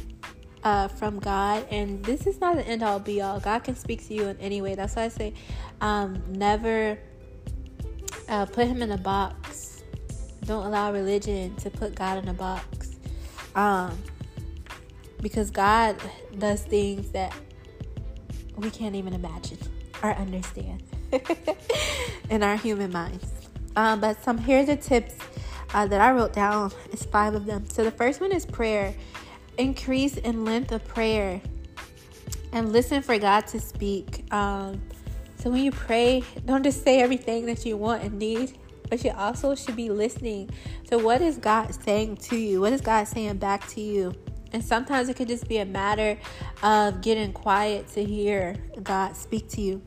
uh, 0.63 0.87
from 0.87 1.19
God, 1.19 1.65
and 1.69 2.03
this 2.03 2.27
is 2.27 2.39
not 2.41 2.57
an 2.57 2.63
end 2.63 2.83
all 2.83 2.99
be 2.99 3.21
all. 3.21 3.39
God 3.39 3.63
can 3.63 3.75
speak 3.75 4.05
to 4.07 4.13
you 4.13 4.27
in 4.27 4.37
any 4.37 4.61
way. 4.61 4.75
That's 4.75 4.95
why 4.95 5.03
I 5.03 5.07
say 5.09 5.33
um, 5.81 6.21
never 6.29 6.97
uh, 8.27 8.45
put 8.45 8.67
Him 8.67 8.81
in 8.81 8.91
a 8.91 8.97
box. 8.97 9.83
Don't 10.45 10.65
allow 10.65 10.91
religion 10.91 11.55
to 11.57 11.69
put 11.69 11.95
God 11.95 12.23
in 12.23 12.29
a 12.29 12.33
box, 12.33 12.97
um, 13.55 13.97
because 15.21 15.51
God 15.51 15.97
does 16.37 16.61
things 16.63 17.11
that 17.11 17.33
we 18.55 18.69
can't 18.69 18.95
even 18.95 19.13
imagine 19.13 19.57
or 20.03 20.13
understand 20.13 20.83
in 22.29 22.43
our 22.43 22.55
human 22.55 22.91
minds. 22.91 23.25
Um, 23.75 23.99
but 23.99 24.21
some 24.23 24.37
here 24.37 24.59
are 24.59 24.65
the 24.65 24.75
tips 24.75 25.15
uh, 25.73 25.87
that 25.87 26.01
I 26.01 26.11
wrote 26.11 26.33
down. 26.33 26.71
It's 26.91 27.05
five 27.05 27.35
of 27.35 27.45
them. 27.45 27.65
So 27.69 27.83
the 27.83 27.91
first 27.91 28.21
one 28.21 28.31
is 28.31 28.45
prayer. 28.45 28.93
Increase 29.57 30.17
in 30.17 30.45
length 30.45 30.71
of 30.71 30.85
prayer 30.87 31.41
and 32.51 32.71
listen 32.71 33.01
for 33.01 33.17
God 33.17 33.47
to 33.47 33.59
speak. 33.59 34.31
Um, 34.33 34.81
so 35.37 35.49
when 35.49 35.63
you 35.63 35.71
pray, 35.71 36.23
don't 36.45 36.63
just 36.63 36.83
say 36.83 37.01
everything 37.01 37.45
that 37.45 37.65
you 37.65 37.77
want 37.77 38.03
and 38.03 38.17
need, 38.19 38.57
but 38.89 39.03
you 39.03 39.11
also 39.11 39.55
should 39.55 39.75
be 39.75 39.89
listening 39.89 40.49
to 40.87 40.97
what 40.97 41.21
is 41.21 41.37
God 41.37 41.73
saying 41.73 42.17
to 42.17 42.35
you. 42.35 42.61
What 42.61 42.73
is 42.73 42.81
God 42.81 43.07
saying 43.07 43.37
back 43.37 43.67
to 43.69 43.81
you? 43.81 44.13
And 44.51 44.63
sometimes 44.63 45.09
it 45.09 45.15
could 45.15 45.27
just 45.27 45.47
be 45.47 45.57
a 45.57 45.65
matter 45.65 46.17
of 46.63 47.01
getting 47.01 47.33
quiet 47.33 47.87
to 47.89 48.03
hear 48.03 48.55
God 48.83 49.15
speak 49.15 49.49
to 49.49 49.61
you. 49.61 49.81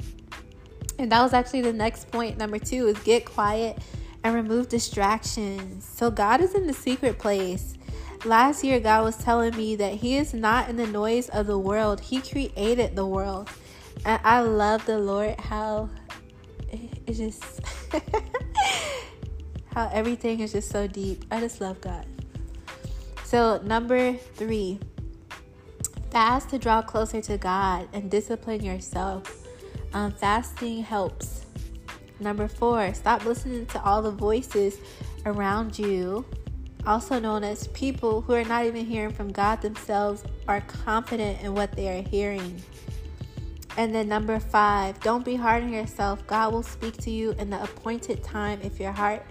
And 0.98 1.10
that 1.10 1.22
was 1.22 1.32
actually 1.32 1.62
the 1.62 1.72
next 1.72 2.10
point. 2.10 2.38
Number 2.38 2.58
two 2.58 2.86
is 2.88 2.98
get 3.00 3.24
quiet 3.24 3.78
and 4.22 4.34
remove 4.34 4.68
distractions. 4.68 5.84
So 5.84 6.10
God 6.10 6.40
is 6.40 6.54
in 6.54 6.66
the 6.66 6.72
secret 6.72 7.18
place. 7.18 7.74
Last 8.24 8.62
year, 8.62 8.78
God 8.78 9.02
was 9.02 9.16
telling 9.16 9.56
me 9.56 9.74
that 9.76 9.94
He 9.94 10.16
is 10.16 10.32
not 10.32 10.68
in 10.68 10.76
the 10.76 10.86
noise 10.86 11.28
of 11.30 11.48
the 11.48 11.58
world, 11.58 12.00
He 12.00 12.20
created 12.20 12.94
the 12.94 13.04
world. 13.04 13.50
And 14.04 14.20
I 14.22 14.40
love 14.40 14.86
the 14.86 14.98
Lord 14.98 15.38
how 15.40 15.90
it's 16.70 17.18
just 17.18 17.60
how 19.74 19.90
everything 19.92 20.40
is 20.40 20.52
just 20.52 20.70
so 20.70 20.86
deep. 20.86 21.24
I 21.30 21.40
just 21.40 21.60
love 21.60 21.80
God. 21.80 22.06
So, 23.32 23.58
number 23.64 24.12
three, 24.12 24.78
fast 26.10 26.50
to 26.50 26.58
draw 26.58 26.82
closer 26.82 27.22
to 27.22 27.38
God 27.38 27.88
and 27.94 28.10
discipline 28.10 28.62
yourself. 28.62 29.46
Um, 29.94 30.12
fasting 30.12 30.82
helps. 30.82 31.46
Number 32.20 32.46
four, 32.46 32.92
stop 32.92 33.24
listening 33.24 33.64
to 33.68 33.82
all 33.82 34.02
the 34.02 34.10
voices 34.10 34.76
around 35.24 35.78
you, 35.78 36.26
also 36.86 37.18
known 37.18 37.42
as 37.42 37.68
people 37.68 38.20
who 38.20 38.34
are 38.34 38.44
not 38.44 38.66
even 38.66 38.84
hearing 38.84 39.14
from 39.14 39.32
God 39.32 39.62
themselves, 39.62 40.24
are 40.46 40.60
confident 40.60 41.40
in 41.40 41.54
what 41.54 41.72
they 41.72 41.88
are 41.88 42.02
hearing. 42.02 42.62
And 43.78 43.94
then 43.94 44.10
number 44.10 44.40
five, 44.40 45.00
don't 45.00 45.24
be 45.24 45.36
hard 45.36 45.62
on 45.62 45.72
yourself. 45.72 46.26
God 46.26 46.52
will 46.52 46.62
speak 46.62 46.98
to 46.98 47.10
you 47.10 47.30
in 47.38 47.48
the 47.48 47.62
appointed 47.62 48.22
time 48.22 48.60
if 48.62 48.78
your 48.78 48.92
heart 48.92 49.24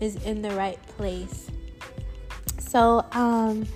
is 0.00 0.16
in 0.24 0.42
the 0.42 0.50
right 0.56 0.84
place. 0.88 1.52
So, 2.74 3.06
um, 3.12 3.68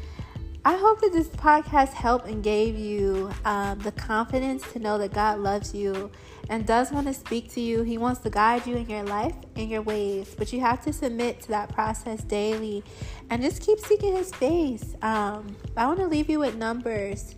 I 0.64 0.76
hope 0.76 1.00
that 1.02 1.12
this 1.12 1.28
podcast 1.28 1.92
helped 1.92 2.26
and 2.26 2.42
gave 2.42 2.76
you 2.76 3.30
um, 3.44 3.78
the 3.78 3.92
confidence 3.92 4.72
to 4.72 4.80
know 4.80 4.98
that 4.98 5.12
God 5.12 5.38
loves 5.38 5.72
you 5.72 6.10
and 6.50 6.66
does 6.66 6.90
want 6.90 7.06
to 7.06 7.14
speak 7.14 7.48
to 7.52 7.60
you. 7.60 7.84
He 7.84 7.96
wants 7.96 8.22
to 8.22 8.30
guide 8.30 8.66
you 8.66 8.74
in 8.74 8.90
your 8.90 9.04
life 9.04 9.36
and 9.54 9.70
your 9.70 9.82
ways, 9.82 10.34
but 10.36 10.52
you 10.52 10.58
have 10.62 10.82
to 10.82 10.92
submit 10.92 11.40
to 11.42 11.48
that 11.50 11.72
process 11.72 12.24
daily 12.24 12.82
and 13.30 13.40
just 13.40 13.62
keep 13.62 13.78
seeking 13.78 14.16
His 14.16 14.34
face. 14.34 14.96
Um, 15.00 15.56
I 15.76 15.86
want 15.86 16.00
to 16.00 16.06
leave 16.08 16.28
you 16.28 16.40
with 16.40 16.56
numbers. 16.56 17.36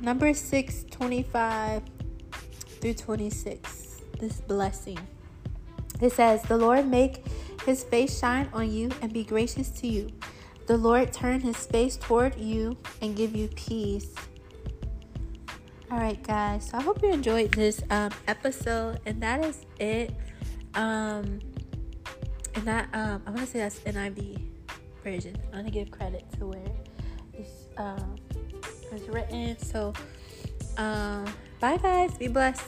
Number 0.00 0.34
6, 0.34 0.86
25 0.90 1.82
through 2.80 2.94
26. 2.94 4.00
This 4.18 4.40
blessing. 4.40 4.98
It 6.00 6.10
says, 6.10 6.42
The 6.42 6.56
Lord 6.56 6.88
make 6.88 7.24
His 7.64 7.84
face 7.84 8.18
shine 8.18 8.48
on 8.52 8.72
you 8.72 8.90
and 9.00 9.12
be 9.12 9.22
gracious 9.22 9.70
to 9.70 9.86
you. 9.86 10.10
The 10.70 10.76
Lord 10.76 11.12
turn 11.12 11.40
his 11.40 11.66
face 11.66 11.96
toward 11.96 12.36
you 12.36 12.76
and 13.02 13.16
give 13.16 13.34
you 13.34 13.48
peace. 13.56 14.14
All 15.90 15.98
right, 15.98 16.22
guys. 16.22 16.68
So 16.68 16.78
I 16.78 16.80
hope 16.80 17.02
you 17.02 17.10
enjoyed 17.10 17.50
this 17.50 17.82
um, 17.90 18.12
episode, 18.28 19.00
and 19.04 19.20
that 19.20 19.44
is 19.44 19.66
it. 19.80 20.14
Um, 20.76 21.40
and 22.54 22.64
that 22.66 22.88
um, 22.92 23.20
I 23.26 23.30
want 23.30 23.40
to 23.40 23.46
say 23.48 23.58
that's 23.58 23.80
NIV 23.80 24.40
version. 25.02 25.36
I 25.52 25.56
want 25.56 25.66
to 25.66 25.72
give 25.72 25.90
credit 25.90 26.24
to 26.38 26.46
where 26.46 26.72
it's 27.34 27.66
um, 27.76 28.14
it's 28.92 29.08
written. 29.08 29.58
So, 29.58 29.92
um, 30.76 31.24
bye, 31.58 31.78
guys. 31.78 32.16
Be 32.16 32.28
blessed. 32.28 32.62